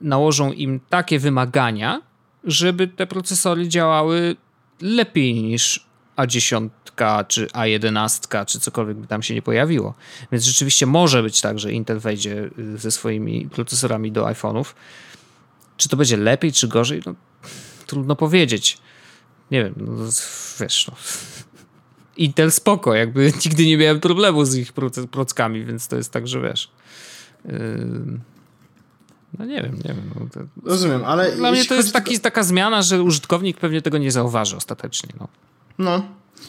[0.00, 2.02] nałożą im takie wymagania,
[2.44, 4.36] żeby te procesory działały
[4.80, 5.87] lepiej niż
[6.18, 6.68] A10
[7.28, 9.94] czy A11, czy cokolwiek by tam się nie pojawiło.
[10.32, 14.64] Więc rzeczywiście może być tak, że Intel wejdzie y, ze swoimi procesorami do iPhone'ów.
[15.76, 17.02] Czy to będzie lepiej, czy gorzej?
[17.06, 17.14] No,
[17.86, 18.78] trudno powiedzieć.
[19.50, 20.04] Nie wiem, no,
[20.60, 20.96] wiesz, no.
[22.16, 24.72] Intel spoko, jakby nigdy nie miałem problemu z ich
[25.10, 26.70] prockami, więc to jest tak, że wiesz.
[27.44, 27.52] Yy...
[29.38, 30.10] No nie wiem, nie wiem.
[30.20, 30.40] No to...
[30.70, 31.36] Rozumiem, ale.
[31.36, 35.08] Dla mnie to jest taki, taka zmiana, że użytkownik pewnie tego nie zauważy ostatecznie.
[35.20, 35.28] No.
[35.78, 36.02] No.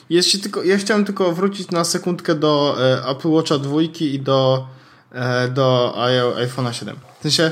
[0.10, 4.68] Jest tylko, ja chciałem tylko wrócić na sekundkę do e, Apple Watcha 2 i do,
[5.12, 5.96] e, do
[6.38, 6.96] iPhone'a 7.
[7.20, 7.52] W sensie,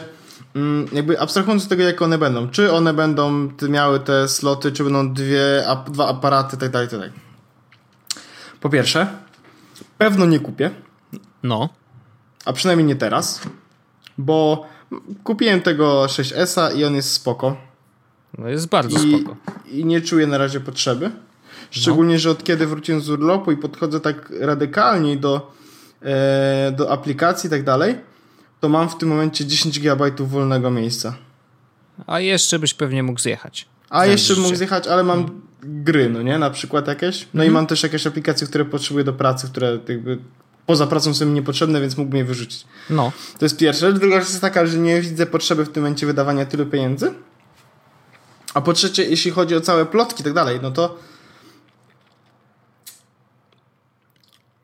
[0.55, 2.49] mm, jakby abstrahując od tego, jak one będą.
[2.49, 6.99] Czy one będą miały te sloty, czy będą dwie, ap, dwa aparaty, tak dalej, tak
[6.99, 7.13] dalej.
[8.59, 9.07] Po pierwsze,
[9.97, 10.71] pewno nie kupię.
[11.43, 11.69] No.
[12.45, 13.41] A przynajmniej nie teraz,
[14.17, 14.65] bo
[15.23, 17.57] kupiłem tego 6S-a i on jest spoko.
[18.37, 19.35] No jest bardzo I, spoko.
[19.71, 21.11] I nie czuję na razie potrzeby.
[21.71, 22.19] Szczególnie, no.
[22.19, 25.51] że od kiedy wróciłem z urlopu i podchodzę tak radykalnie do,
[26.01, 27.95] e, do aplikacji i tak dalej,
[28.59, 31.13] to mam w tym momencie 10 GB wolnego miejsca.
[32.07, 33.67] A jeszcze byś pewnie mógł zjechać.
[33.89, 35.41] A jeszcze bym mógł zjechać, ale mam hmm.
[35.83, 36.37] gry, no nie?
[36.37, 37.27] Na przykład jakieś.
[37.33, 37.51] No mhm.
[37.51, 40.17] i mam też jakieś aplikacje, które potrzebuję do pracy, które jakby
[40.65, 42.65] poza pracą są mi niepotrzebne, więc mógłbym je wyrzucić.
[42.89, 43.11] No.
[43.39, 43.99] To jest pierwsza rzecz.
[43.99, 47.13] Druga rzecz jest taka, że nie widzę potrzeby w tym momencie wydawania tylu pieniędzy.
[48.53, 50.97] A po trzecie, jeśli chodzi o całe plotki i tak dalej, no to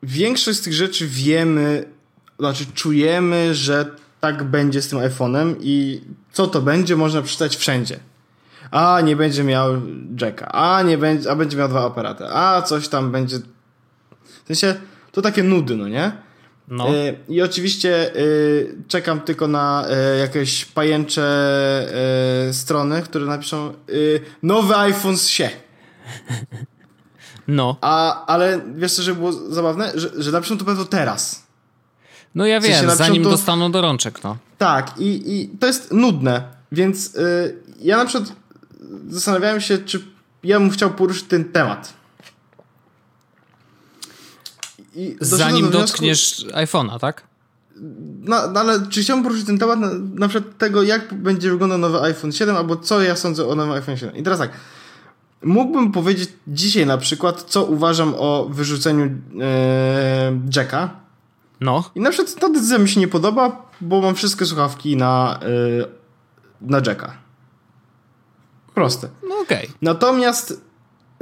[0.03, 1.85] większość z tych rzeczy wiemy,
[2.39, 3.85] znaczy czujemy, że
[4.19, 6.01] tak będzie z tym iPhone'em i
[6.31, 7.99] co to będzie, można przeczytać wszędzie.
[8.71, 9.81] A nie będzie miał
[10.21, 13.37] jacka, a nie będzie, a będzie miał dwa aparaty, a coś tam będzie.
[14.43, 14.75] W sensie,
[15.11, 16.11] to takie nudy, no nie?
[16.67, 16.95] No.
[16.95, 19.85] Y, I oczywiście y, czekam tylko na
[20.15, 21.23] y, jakieś pajęcze
[22.51, 23.73] strony, które napiszą
[24.43, 25.49] nowy iPhone się.
[27.47, 27.77] No.
[27.81, 29.91] A, ale wiesz co, że było zabawne?
[29.95, 31.43] Że, że napiszą to pewno teraz.
[32.35, 33.29] No ja wiem, zanim to...
[33.29, 34.37] dostaną do rączek, no.
[34.57, 38.33] Tak, i, i to jest nudne, więc yy, ja na przykład
[39.09, 40.01] zastanawiałem się, czy
[40.43, 41.93] ja bym chciał poruszyć ten temat.
[45.21, 47.23] Zanim wniosku, dotkniesz iPhone'a, tak?
[48.19, 51.77] No, no, ale czy chciałbym poruszyć ten temat na, na przykład tego, jak będzie wyglądał
[51.77, 54.15] nowy iPhone 7, albo co ja sądzę o nowym iPhone 7.
[54.15, 54.51] I teraz tak,
[55.43, 59.05] Mógłbym powiedzieć dzisiaj na przykład, co uważam o wyrzuceniu
[59.41, 60.89] e, Jacka.
[61.61, 61.83] No.
[61.95, 65.85] I na przykład ta decyzja mi się nie podoba, bo mam wszystkie słuchawki na, e,
[66.61, 67.13] na Jacka.
[68.73, 69.07] Proste.
[69.29, 69.65] No okej.
[69.65, 69.77] Okay.
[69.81, 70.61] Natomiast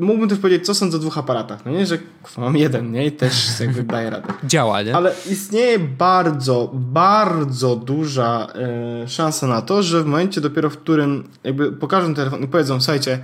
[0.02, 1.98] mógłbym też powiedzieć, co sądzę o dwóch aparatach, no nie, że
[2.38, 4.34] mam jeden, nie, i też jakby daje radę.
[4.44, 4.96] Działa, nie?
[4.96, 11.28] Ale istnieje bardzo, bardzo duża e, szansa na to, że w momencie dopiero, w którym
[11.44, 13.20] jakby pokażą telefon i powiedzą, słuchajcie,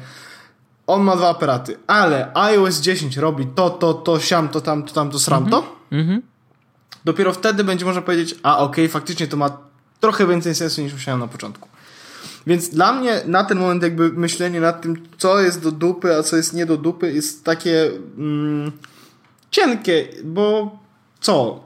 [0.87, 4.93] on ma dwa aparaty, ale iOS 10 robi to, to, to, siam, to, tam, to,
[4.93, 6.21] tam, to, sram, to, Mhm.
[7.05, 9.57] dopiero wtedy będzie można powiedzieć, a okej, faktycznie to ma
[9.99, 11.69] trochę więcej sensu niż myślałem na początku.
[12.47, 16.23] Więc dla mnie na ten moment jakby myślenie nad tym, co jest do dupy, a
[16.23, 18.71] co jest nie do dupy, jest takie mm,
[19.51, 20.77] cienkie, bo
[21.19, 21.59] co?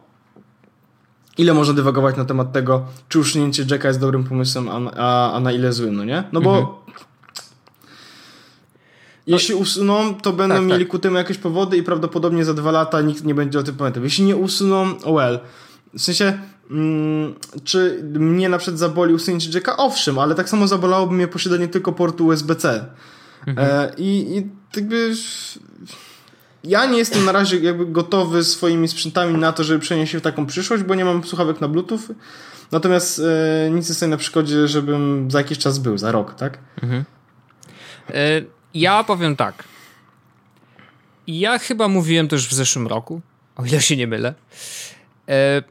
[1.38, 5.39] Ile można dywagować na temat tego, czy usunięcie Jacka jest dobrym pomysłem, a, a, a
[5.39, 6.24] na ile złym, no nie?
[6.32, 6.76] No bo Mhm.
[9.28, 10.91] Jeśli usuną, to będą Tak, mieli tak.
[10.91, 14.03] ku temu jakieś powody i prawdopodobnie za dwa lata nikt nie będzie o tym pamiętał.
[14.03, 15.39] Jeśli nie usuną, oh well.
[15.93, 16.39] W sensie,
[16.72, 19.78] mm, czy mnie na przykład zaboli usunięcie Jacka?
[19.78, 22.86] Owszem, ale tak samo zabolałoby mnie posiadanie tylko portu USB-C.
[23.47, 23.67] Mhm.
[23.72, 25.13] E, I i jakby...
[26.63, 30.22] Ja nie jestem na razie jakby gotowy swoimi sprzętami na to, żeby przenieść się w
[30.22, 31.99] taką przyszłość, bo nie mam słuchawek na Bluetooth.
[32.72, 33.19] Natomiast
[33.65, 36.57] e, nic nie stoi na przeszkodzie, żebym za jakiś czas był, za rok, tak?
[38.09, 38.41] E,
[38.74, 39.63] Ja powiem tak.
[41.28, 43.22] Ja chyba mówiłem to już w zeszłym roku,
[43.55, 44.34] o ile się nie mylę.
[45.30, 45.63] E,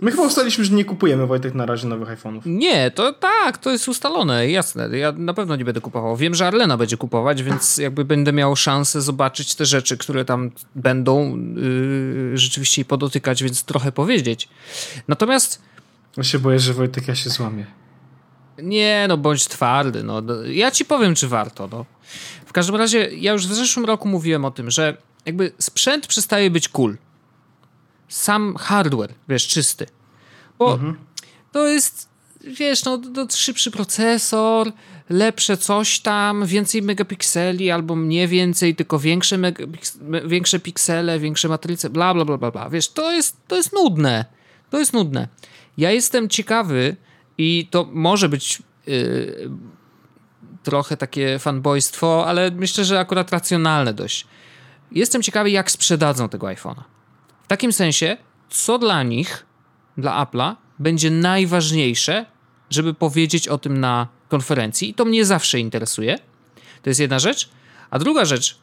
[0.00, 2.40] My chyba ustaliliśmy, że nie kupujemy Wojtek na razie nowych iPhone'ów.
[2.46, 4.98] Nie, to tak, to jest ustalone, jasne.
[4.98, 6.16] Ja na pewno nie będę kupował.
[6.16, 10.50] Wiem, że Arlena będzie kupować, więc jakby będę miał szansę zobaczyć te rzeczy, które tam
[10.74, 14.48] będą, yy, rzeczywiście podotykać, więc trochę powiedzieć.
[15.08, 15.62] Natomiast
[16.16, 17.66] Ja się boję, że Wojtek ja się złamię.
[18.62, 20.02] Nie, no bądź twardy.
[20.02, 20.22] No.
[20.44, 21.68] Ja ci powiem, czy warto.
[21.72, 21.84] No.
[22.46, 24.96] W każdym razie, ja już w zeszłym roku mówiłem o tym, że
[25.26, 26.96] jakby sprzęt przestaje być cool.
[28.08, 29.86] Sam hardware, wiesz, czysty.
[30.58, 30.78] Bo
[31.52, 32.08] to jest,
[32.40, 34.72] wiesz, no to szybszy procesor,
[35.10, 41.90] lepsze coś tam, więcej megapikseli albo nie więcej, tylko większe, megapiks- większe piksele, większe matryce,
[41.90, 42.70] bla, bla, bla, bla, bla.
[42.70, 44.24] Wiesz, to jest, to jest nudne.
[44.70, 45.28] To jest nudne.
[45.76, 46.96] Ja jestem ciekawy
[47.38, 49.50] i to może być yy,
[50.62, 54.26] trochę takie fanboystwo, ale myślę, że akurat racjonalne dość.
[54.92, 56.82] Jestem ciekawy, jak sprzedadzą tego iPhone'a.
[57.42, 58.16] W takim sensie,
[58.50, 59.46] co dla nich,
[59.96, 62.26] dla Apple'a, będzie najważniejsze,
[62.70, 64.90] żeby powiedzieć o tym na konferencji.
[64.90, 66.18] I to mnie zawsze interesuje.
[66.82, 67.48] To jest jedna rzecz.
[67.90, 68.58] A druga rzecz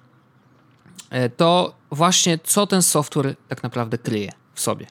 [1.09, 4.87] e, to właśnie, co ten software tak naprawdę kryje w sobie.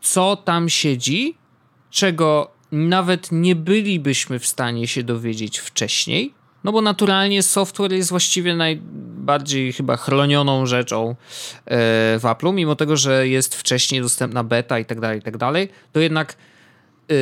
[0.00, 1.36] Co tam siedzi,
[1.90, 8.56] czego nawet nie bylibyśmy w stanie się dowiedzieć wcześniej, no bo naturalnie software jest właściwie
[8.56, 11.14] najbardziej chyba chronioną rzeczą e,
[12.18, 15.68] w Apple'u, mimo tego, że jest wcześniej dostępna beta i tak dalej, i tak dalej,
[15.92, 16.36] to jednak
[17.10, 17.14] e,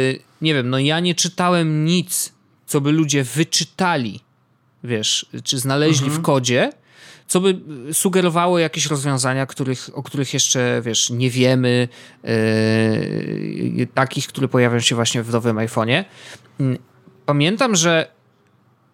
[0.42, 2.32] nie wiem, no ja nie czytałem nic,
[2.66, 4.20] co by ludzie wyczytali,
[4.84, 6.72] wiesz, czy znaleźli w kodzie,
[7.26, 7.60] co by
[7.92, 11.88] sugerowało jakieś rozwiązania, których, o których jeszcze, wiesz, nie wiemy,
[13.78, 16.04] yy, takich, które pojawią się właśnie w nowym iPhone'ie.
[16.60, 16.78] Mm,
[17.26, 18.10] Pamiętam, że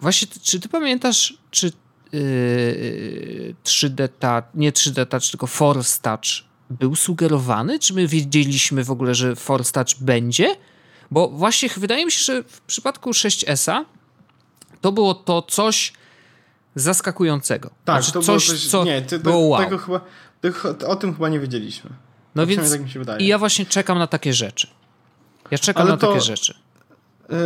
[0.00, 1.72] właśnie, czy ty pamiętasz, czy
[2.12, 7.78] yy, 3D Touch, nie 3D Touch, tylko Force Touch był sugerowany?
[7.78, 10.56] Czy my wiedzieliśmy w ogóle, że Force Touch będzie?
[11.10, 13.84] Bo właśnie wydaje mi się, że w przypadku 6S-a
[14.80, 15.92] to było to coś
[16.74, 17.70] zaskakującego.
[17.84, 19.60] Tak, Znaczy to coś, coś, co nie, ty, było wow.
[19.60, 20.00] tego chyba,
[20.86, 21.90] o tym chyba nie wiedzieliśmy.
[22.34, 23.20] No więc tak mi się wydaje.
[23.20, 24.68] i ja właśnie czekam na takie rzeczy.
[25.50, 26.54] Ja czekam Ale na to- takie rzeczy.
[27.28, 27.36] Yy,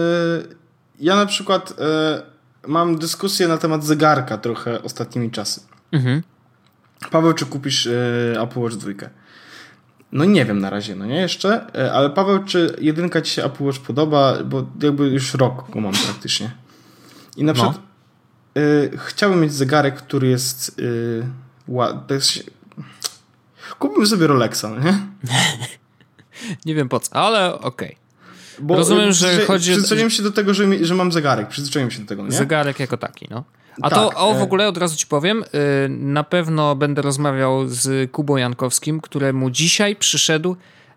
[1.01, 5.61] ja na przykład yy, mam dyskusję na temat zegarka trochę ostatnimi czasy.
[5.93, 6.23] Mhm.
[7.11, 8.93] Paweł, czy kupisz yy, Apple Watch 2?
[10.13, 13.65] No nie wiem na razie, no nie jeszcze, ale Paweł, czy jedynka ci się Apple
[13.65, 16.51] Watch podoba, bo jakby już rok go mam praktycznie.
[17.37, 17.75] I na No.
[18.57, 21.27] Yy, chciałbym mieć zegarek, który jest yy,
[21.69, 22.19] ładny.
[23.79, 24.99] Kupmy sobie Rolexa, no nie?
[26.67, 27.97] Nie wiem po co, ale okej.
[28.59, 31.49] Bo Rozumiem, y, że chodzi o- Przyzwyczaiłem się do tego, że, mi, że mam zegarek.
[31.49, 32.33] Przyzwyczaiłem się do tego, nie?
[32.33, 33.45] Zegarek jako taki, no.
[33.83, 37.03] A Tak, to o, w e- ogóle od razu ci powiem, y, na pewno będę
[37.03, 40.57] rozmawiał z Kubą Jankowskim, któremu dzisiaj przyszedł,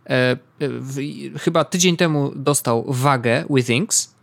[0.10, 0.97] e, w,
[1.39, 4.16] chyba tydzień temu dostał wagę Withings,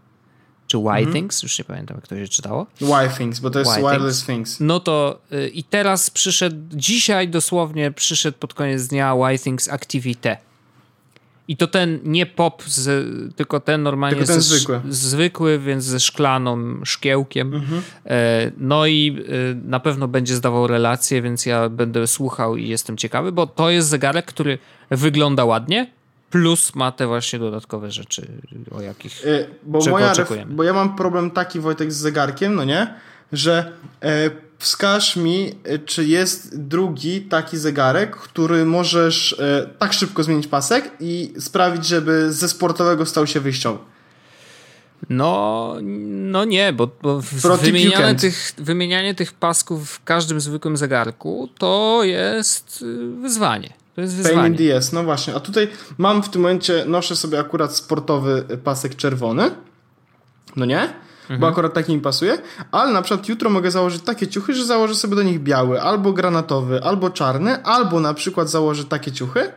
[0.67, 1.05] czy Mhm.
[1.05, 2.67] Withings, już nie pamiętam jak to się czytało.
[2.83, 4.61] Y Things, bo to jest Y Wireless Things.
[4.61, 10.37] No to y, i teraz przyszedł, dzisiaj dosłownie przyszedł pod koniec dnia Withings Activity.
[11.49, 13.07] I to ten nie pop, z,
[13.37, 14.81] tylko ten normalnie Tylko ten ze, zwykły.
[14.89, 17.55] zwykły, więc ze szklaną szkiełkiem.
[17.55, 17.83] Mhm.
[18.07, 22.97] E, no i e, na pewno będzie zdawał relacje, więc ja będę słuchał i jestem
[22.97, 24.59] ciekawy, bo to jest zegarek, który
[24.91, 25.91] wygląda ładnie,
[26.31, 28.27] plus ma te właśnie dodatkowe rzeczy,
[28.71, 29.25] o jakich...
[29.25, 30.55] Y, bo, Czego moja oczekujemy?
[30.55, 32.95] bo ja mam problem taki, Wojtek, z zegarkiem, no nie?
[33.33, 33.73] Że
[34.03, 40.47] e, wskaż mi, y, czy jest drugi taki zegarek, który możesz y, tak szybko zmienić
[40.47, 43.79] pasek i sprawić, żeby ze sportowego stał się wyjściowy.
[45.11, 45.75] No,
[46.07, 47.21] no nie, bo, bo
[47.57, 53.86] wymienianie tych, wymienianie tych pasków w każdym zwykłym zegarku to jest y, wyzwanie.
[53.97, 54.37] To jest wyzwanie.
[54.37, 55.35] Pain in the no właśnie.
[55.35, 55.69] A tutaj
[55.99, 59.51] mam w tym momencie, noszę sobie akurat sportowy pasek czerwony,
[60.57, 60.81] no nie?
[61.23, 61.41] Mhm.
[61.41, 62.39] Bo akurat taki mi pasuje,
[62.73, 66.13] ale na przykład jutro mogę założyć takie ciuchy, że założę sobie do nich biały, albo
[66.13, 69.53] granatowy, albo czarny, albo na przykład założę takie ciuchy,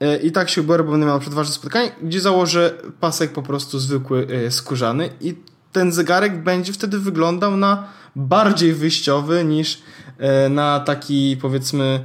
[0.00, 3.78] E, I tak się ubiorę, bo będę miał przedważne spotkanie, gdzie założę pasek po prostu
[3.78, 5.34] zwykły, e, skórzany i
[5.72, 9.82] ten zegarek będzie wtedy wyglądał na bardziej wyjściowy niż
[10.18, 12.04] e, na taki powiedzmy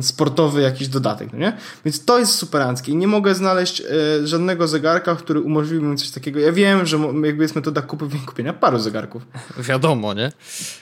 [0.00, 1.56] sportowy jakiś dodatek, no nie?
[1.84, 3.82] Więc to jest superanckie i nie mogę znaleźć
[4.24, 6.40] żadnego zegarka, który umożliwi mi coś takiego.
[6.40, 9.26] Ja wiem, że jakby jest metoda kupy, kupienia paru zegarków.
[9.58, 10.32] Wiadomo, nie?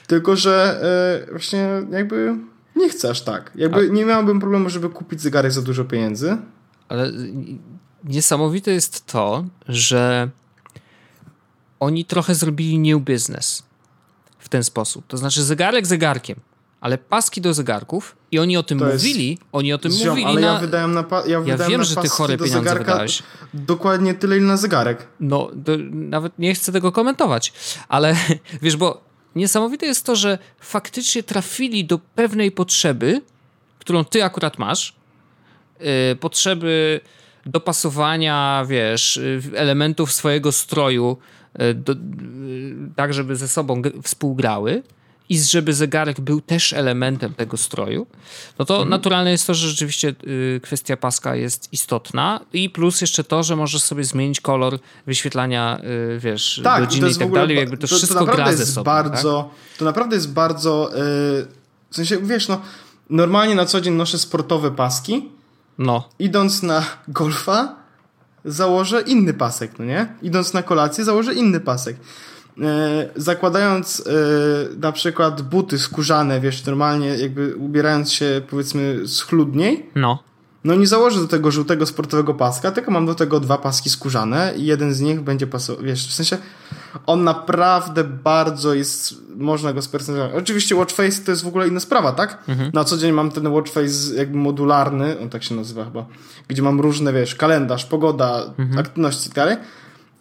[0.07, 0.81] Tylko, że
[1.29, 2.35] właśnie jakby
[2.75, 3.51] nie chcę aż tak.
[3.55, 3.93] Jakby A...
[3.93, 6.37] nie miałbym problemu, żeby kupić zegarek za dużo pieniędzy.
[6.89, 7.11] Ale
[8.03, 10.29] niesamowite jest to, że
[11.79, 13.63] oni trochę zrobili new business
[14.39, 15.07] w ten sposób.
[15.07, 16.39] To znaczy zegarek zegarkiem,
[16.81, 20.25] ale paski do zegarków i oni o tym to mówili, oni o tym ziom, mówili
[20.25, 20.53] ale na...
[20.53, 23.23] ja wydałem na ja, ja wiem, na że ty chore pieniądze wydałeś.
[23.53, 25.07] Dokładnie tyle, ile na zegarek.
[25.19, 25.51] No,
[25.91, 27.53] nawet nie chcę tego komentować,
[27.89, 28.15] ale
[28.61, 29.01] wiesz, bo
[29.35, 33.21] niesamowite jest to, że faktycznie trafili do pewnej potrzeby,
[33.79, 34.95] którą ty akurat masz,
[35.79, 36.99] yy, potrzeby
[37.45, 41.17] dopasowania, wiesz, y, elementów swojego stroju,
[41.59, 44.83] yy, do, yy, tak żeby ze sobą współgrały
[45.31, 48.07] i żeby zegarek był też elementem tego stroju,
[48.59, 48.89] no to mhm.
[48.89, 53.55] naturalne jest to, że rzeczywiście y, kwestia paska jest istotna i plus jeszcze to, że
[53.55, 55.81] możesz sobie zmienić kolor wyświetlania,
[56.15, 58.83] y, wiesz, tak, godziny i tak dalej, jakby to, to wszystko to gra ze sobą.
[58.83, 59.77] Bardzo, tak?
[59.77, 60.97] To naprawdę jest bardzo, y,
[61.89, 62.61] w sensie, wiesz, no,
[63.09, 65.29] normalnie na co dzień noszę sportowe paski,
[65.77, 66.09] no.
[66.19, 67.75] idąc na golfa
[68.45, 70.15] założę inny pasek, no nie?
[70.21, 71.97] Idąc na kolację założę inny pasek.
[72.61, 74.11] E, zakładając e,
[74.79, 80.23] na przykład buty skórzane, wiesz, normalnie jakby ubierając się powiedzmy schludniej, no.
[80.63, 84.53] No nie założę do tego żółtego sportowego paska, tylko mam do tego dwa paski skórzane
[84.57, 86.37] i jeden z nich będzie pasował, wiesz, w sensie
[87.05, 90.43] on naprawdę bardzo jest, można go spersonalizować.
[90.43, 92.43] Oczywiście Watchface to jest w ogóle inna sprawa, tak?
[92.47, 92.71] Mhm.
[92.73, 96.05] Na co dzień mam ten Watchface jakby modularny, on tak się nazywa chyba,
[96.47, 98.79] gdzie mam różne, wiesz, kalendarz, pogoda, mhm.
[98.79, 99.57] aktywności i tak dalej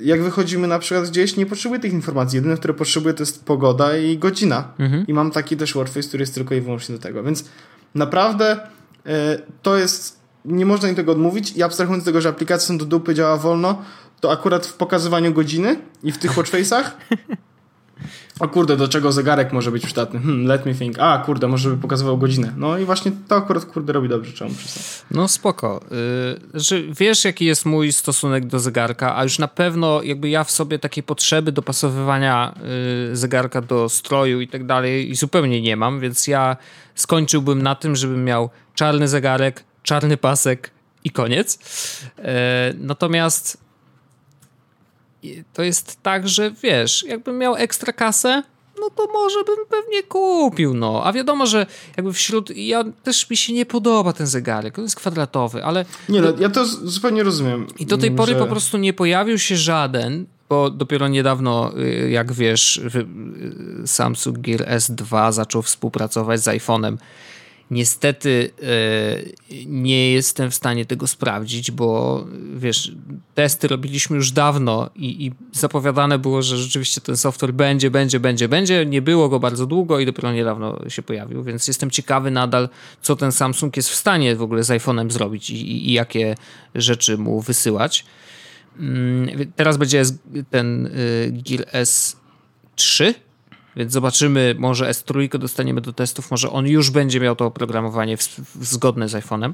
[0.01, 2.36] jak wychodzimy na przykład gdzieś, nie potrzebuję tych informacji.
[2.36, 4.72] Jedyne, które potrzebuję, to jest pogoda i godzina.
[4.78, 5.07] Mhm.
[5.07, 7.22] I mam taki też Warface, który jest tylko i wyłącznie do tego.
[7.22, 7.44] Więc
[7.94, 8.61] naprawdę
[9.07, 12.78] e, to jest, nie można im tego odmówić i abstrahując z tego, że aplikacja są
[12.78, 13.82] do dupy, działa wolno,
[14.20, 16.84] to akurat w pokazywaniu godziny i w tych Watchface'ach
[18.41, 20.20] o kurde, do czego zegarek może być przydatny?
[20.20, 20.99] Hmm, let me think.
[20.99, 22.53] A, kurde, może by pokazywał godzinę.
[22.57, 24.84] No i właśnie to akurat, kurde, robi dobrze, czemu przyznać.
[25.11, 25.80] No spoko.
[25.91, 30.45] Yy, że wiesz, jaki jest mój stosunek do zegarka, a już na pewno jakby ja
[30.45, 32.55] w sobie takiej potrzeby dopasowywania
[33.09, 36.57] yy, zegarka do stroju i tak dalej i zupełnie nie mam, więc ja
[36.95, 40.70] skończyłbym na tym, żebym miał czarny zegarek, czarny pasek
[41.05, 41.59] i koniec.
[42.18, 42.24] Yy,
[42.78, 43.60] natomiast
[45.53, 48.43] to jest tak, że wiesz, jakbym miał ekstra kasę,
[48.81, 51.03] no to może bym pewnie kupił, no.
[51.05, 51.66] A wiadomo, że
[51.97, 52.57] jakby wśród...
[52.57, 55.85] Ja też mi się nie podoba ten zegarek, on jest kwadratowy, ale...
[56.09, 57.66] Nie no, ja to zupełnie rozumiem.
[57.79, 58.39] I do tej pory że...
[58.39, 63.07] po prostu nie pojawił się żaden, bo dopiero niedawno, y, jak wiesz, y,
[63.87, 66.97] Samsung Gear S2 zaczął współpracować z iPhone'em
[67.71, 68.66] Niestety e,
[69.66, 72.25] nie jestem w stanie tego sprawdzić, bo
[72.57, 72.93] wiesz,
[73.35, 78.49] testy robiliśmy już dawno i, i, zapowiadane było, że rzeczywiście ten software będzie, będzie, będzie,
[78.49, 78.87] będzie.
[78.87, 82.68] Nie było go bardzo długo i dopiero niedawno się pojawił, więc jestem ciekawy nadal,
[83.03, 86.35] co ten Samsung jest w stanie w ogóle z iPhone'em zrobić i, i, i jakie
[86.75, 88.05] rzeczy mu wysyłać.
[88.79, 90.03] Mm, teraz będzie
[90.51, 90.91] ten y,
[91.33, 93.14] Gear S3
[93.77, 98.23] więc zobaczymy, może S3 dostaniemy do testów, może on już będzie miał to oprogramowanie w,
[98.23, 99.53] w, zgodne z iPhone'em.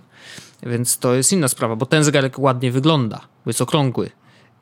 [0.62, 4.10] Więc to jest inna sprawa, bo ten zegarek ładnie wygląda, bo jest okrągły.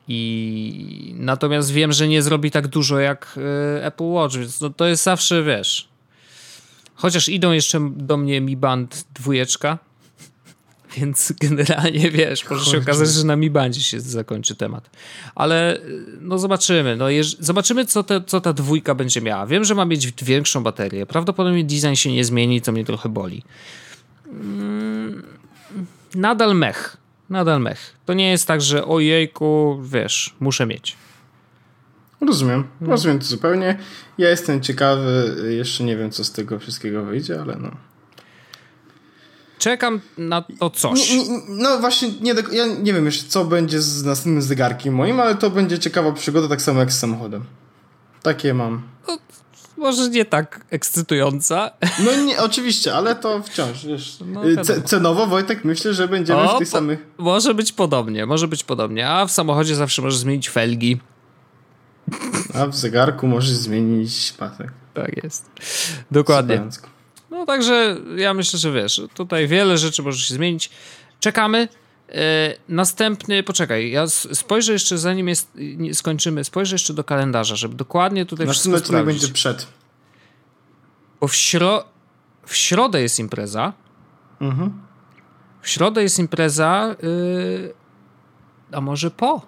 [0.07, 3.37] I natomiast wiem, że nie zrobi tak dużo jak
[3.77, 5.87] y, Apple Watch, więc no, to jest zawsze, wiesz.
[6.95, 9.77] Chociaż idą jeszcze do mnie Mi Band dwójeczka,
[10.97, 14.89] więc generalnie wiesz, może się okazać, że na Mi Bandzie się zakończy temat.
[15.35, 15.81] Ale
[16.21, 16.95] no zobaczymy.
[16.95, 17.37] No, jeż...
[17.39, 19.45] Zobaczymy, co, te, co ta dwójka będzie miała.
[19.45, 21.05] Wiem, że ma mieć większą baterię.
[21.05, 23.43] Prawdopodobnie design się nie zmieni, co mnie trochę boli.
[24.27, 25.23] Mm,
[26.15, 26.97] nadal mech.
[27.29, 27.95] Nadal mech.
[28.05, 30.95] To nie jest tak, że ojejku, wiesz, muszę mieć.
[32.21, 32.89] Rozumiem, no.
[32.89, 33.77] rozumiem to zupełnie.
[34.17, 37.71] Ja jestem ciekawy, jeszcze nie wiem, co z tego wszystkiego wyjdzie, ale no.
[39.59, 41.11] Czekam na to coś.
[41.11, 45.19] Nie, nie, no właśnie, nie, ja nie wiem jeszcze, co będzie z następnym zegarkiem moim,
[45.19, 47.43] ale to będzie ciekawa przygoda, tak samo jak z samochodem.
[48.21, 48.81] Takie mam.
[49.07, 49.17] No,
[49.77, 51.71] może nie tak ekscytująca.
[52.05, 54.17] No nie, oczywiście, ale to wciąż, wiesz.
[54.25, 57.07] No, y, cenowo, Wojtek, myślę, że będziemy o, w tych samych...
[57.17, 59.09] Może być podobnie, może być podobnie.
[59.09, 60.99] A w samochodzie zawsze możesz zmienić felgi.
[62.53, 64.71] A w zegarku możesz zmienić pasek.
[64.93, 65.49] Tak jest.
[66.11, 66.61] Dokładnie.
[67.35, 70.69] No także ja myślę, że wiesz, tutaj wiele rzeczy może się zmienić.
[71.19, 71.67] Czekamy.
[72.09, 75.51] E, następny, poczekaj, ja spojrzę jeszcze, zanim jest,
[75.93, 79.21] skończymy, spojrzę jeszcze do kalendarza, żeby dokładnie tutaj Następny wszystko sprawdzić.
[79.21, 79.67] będzie przed.
[81.21, 81.83] Bo w, śro
[82.45, 83.73] w środę jest impreza.
[84.41, 84.81] Mhm.
[85.61, 87.73] W środę jest impreza, yy,
[88.71, 89.41] a może po?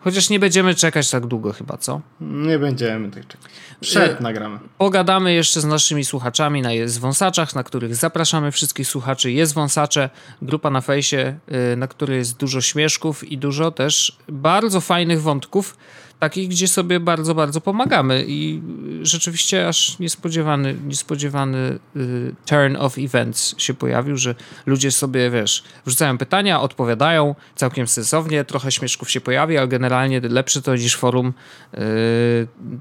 [0.00, 2.00] Chociaż nie będziemy czekać tak długo chyba, co?
[2.20, 3.50] Nie będziemy tak czekać.
[3.80, 4.58] Przed e, nagramy.
[4.78, 9.32] Pogadamy jeszcze z naszymi słuchaczami na Jest Wąsaczach, na których zapraszamy wszystkich słuchaczy.
[9.32, 10.10] Jest Wąsacze,
[10.42, 11.38] grupa na fejsie,
[11.72, 15.76] y, na której jest dużo śmieszków i dużo też bardzo fajnych wątków
[16.18, 18.62] takich, gdzie sobie bardzo, bardzo pomagamy i
[19.02, 24.34] rzeczywiście aż niespodziewany, niespodziewany y, turn of events się pojawił, że
[24.66, 30.62] ludzie sobie, wiesz, wrzucają pytania, odpowiadają całkiem sensownie, trochę śmieszków się pojawi, ale generalnie lepsze
[30.62, 31.32] to niż forum
[31.74, 31.78] y,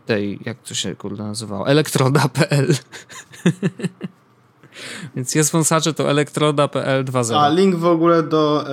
[0.06, 2.68] tej, jak to się kurde nazywało, elektroda.pl
[5.16, 7.36] Więc jest wąsacze to elektroda.pl 2.0.
[7.36, 8.66] A link w ogóle do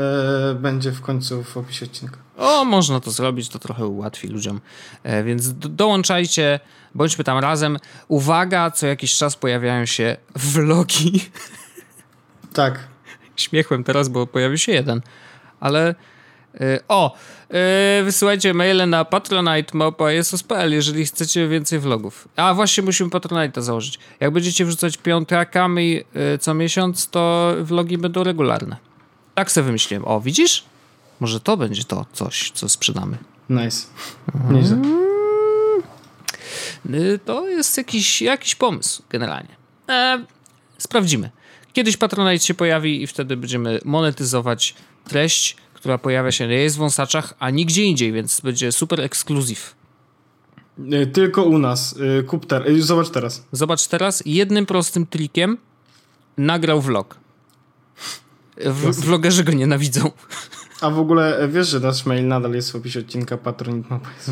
[0.51, 2.24] e, będzie w końcu w opisie odcinka.
[2.37, 4.61] O, można to zrobić, to trochę ułatwi ludziom.
[5.03, 6.61] E, więc do, dołączajcie,
[6.95, 7.79] bądźmy tam razem.
[8.09, 11.21] Uwaga, co jakiś czas pojawiają się vlogi.
[12.53, 12.79] Tak.
[13.37, 15.01] Śmiechłem teraz, bo pojawił się jeden.
[15.61, 15.95] Ale
[16.61, 17.17] e, o,
[17.51, 22.29] e, wysyłajcie maile na patronite.jesus.pl, jeżeli chcecie więcej vlogów.
[22.37, 23.99] A właśnie musimy Patronite'a założyć.
[24.21, 26.01] Jak będziecie wrzucać piątrakami
[26.41, 28.77] co miesiąc, to vlogi będą regularne.
[29.35, 30.05] Tak sobie wymyśliłem.
[30.09, 30.65] O, widzisz?
[31.21, 33.19] Może to będzie to coś, co sprzedamy.
[33.51, 33.87] Nice.
[34.51, 34.77] Nieźle.
[34.77, 35.05] Mm.
[37.25, 39.57] To jest jakiś, jakiś pomysł generalnie.
[39.89, 40.25] E,
[40.79, 41.31] sprawdzimy.
[41.73, 44.75] Kiedyś Patronite się pojawi i wtedy będziemy monetyzować
[45.09, 49.75] treść, która pojawia się nie jest w wąsaczach, a nigdzie indziej, więc będzie super ekskluzyw.
[50.93, 51.95] E, tylko u nas.
[52.19, 53.45] E, kup ter Zobacz teraz.
[53.53, 54.23] Zobacz teraz.
[54.27, 55.59] Jednym prostym trikiem
[56.37, 57.17] nagrał vlog.
[58.57, 60.11] W, vlogerzy go nienawidzą.
[60.85, 63.87] A w ogóle e, wiesz, że nasz mail nadal jest w opisie odcinka Patronit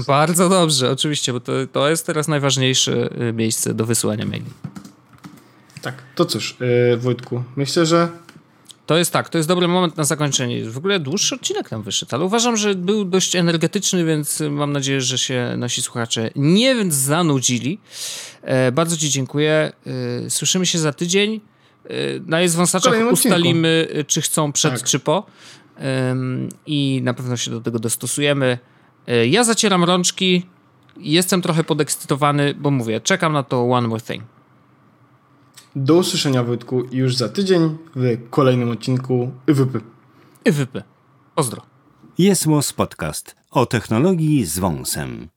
[0.06, 4.50] Bardzo dobrze, oczywiście, bo to, to jest teraz najważniejsze e, miejsce do wysyłania maili.
[5.82, 6.56] Tak, to cóż,
[6.90, 8.08] yy, Wojtku, myślę, że
[8.86, 10.70] to jest tak, to jest dobry moment na zakończenie.
[10.70, 15.00] W ogóle dłuższy odcinek nam wyszedł, ale uważam, że był dość energetyczny, więc mam nadzieję,
[15.00, 17.78] że się nasi słuchacze nie zanudzili.
[18.42, 19.72] E, bardzo Ci dziękuję.
[20.26, 21.40] E, słyszymy się za tydzień.
[21.84, 21.90] E,
[22.26, 24.82] na jest wąsaczach ustalimy, czy chcą przed, tak.
[24.82, 25.26] czy po
[26.66, 28.58] i na pewno się do tego dostosujemy.
[29.06, 30.46] E, ja zacieram rączki,
[30.96, 34.24] jestem trochę podekscytowany, bo mówię, czekam na to One More Thing.
[35.76, 39.80] Do usłyszenia Wojtku już za tydzień w kolejnym odcinku IWP.
[40.44, 40.82] IWP.
[41.34, 41.62] Pozdro.
[42.18, 42.46] Jest
[42.76, 45.28] Podcast o technologii z wąsem.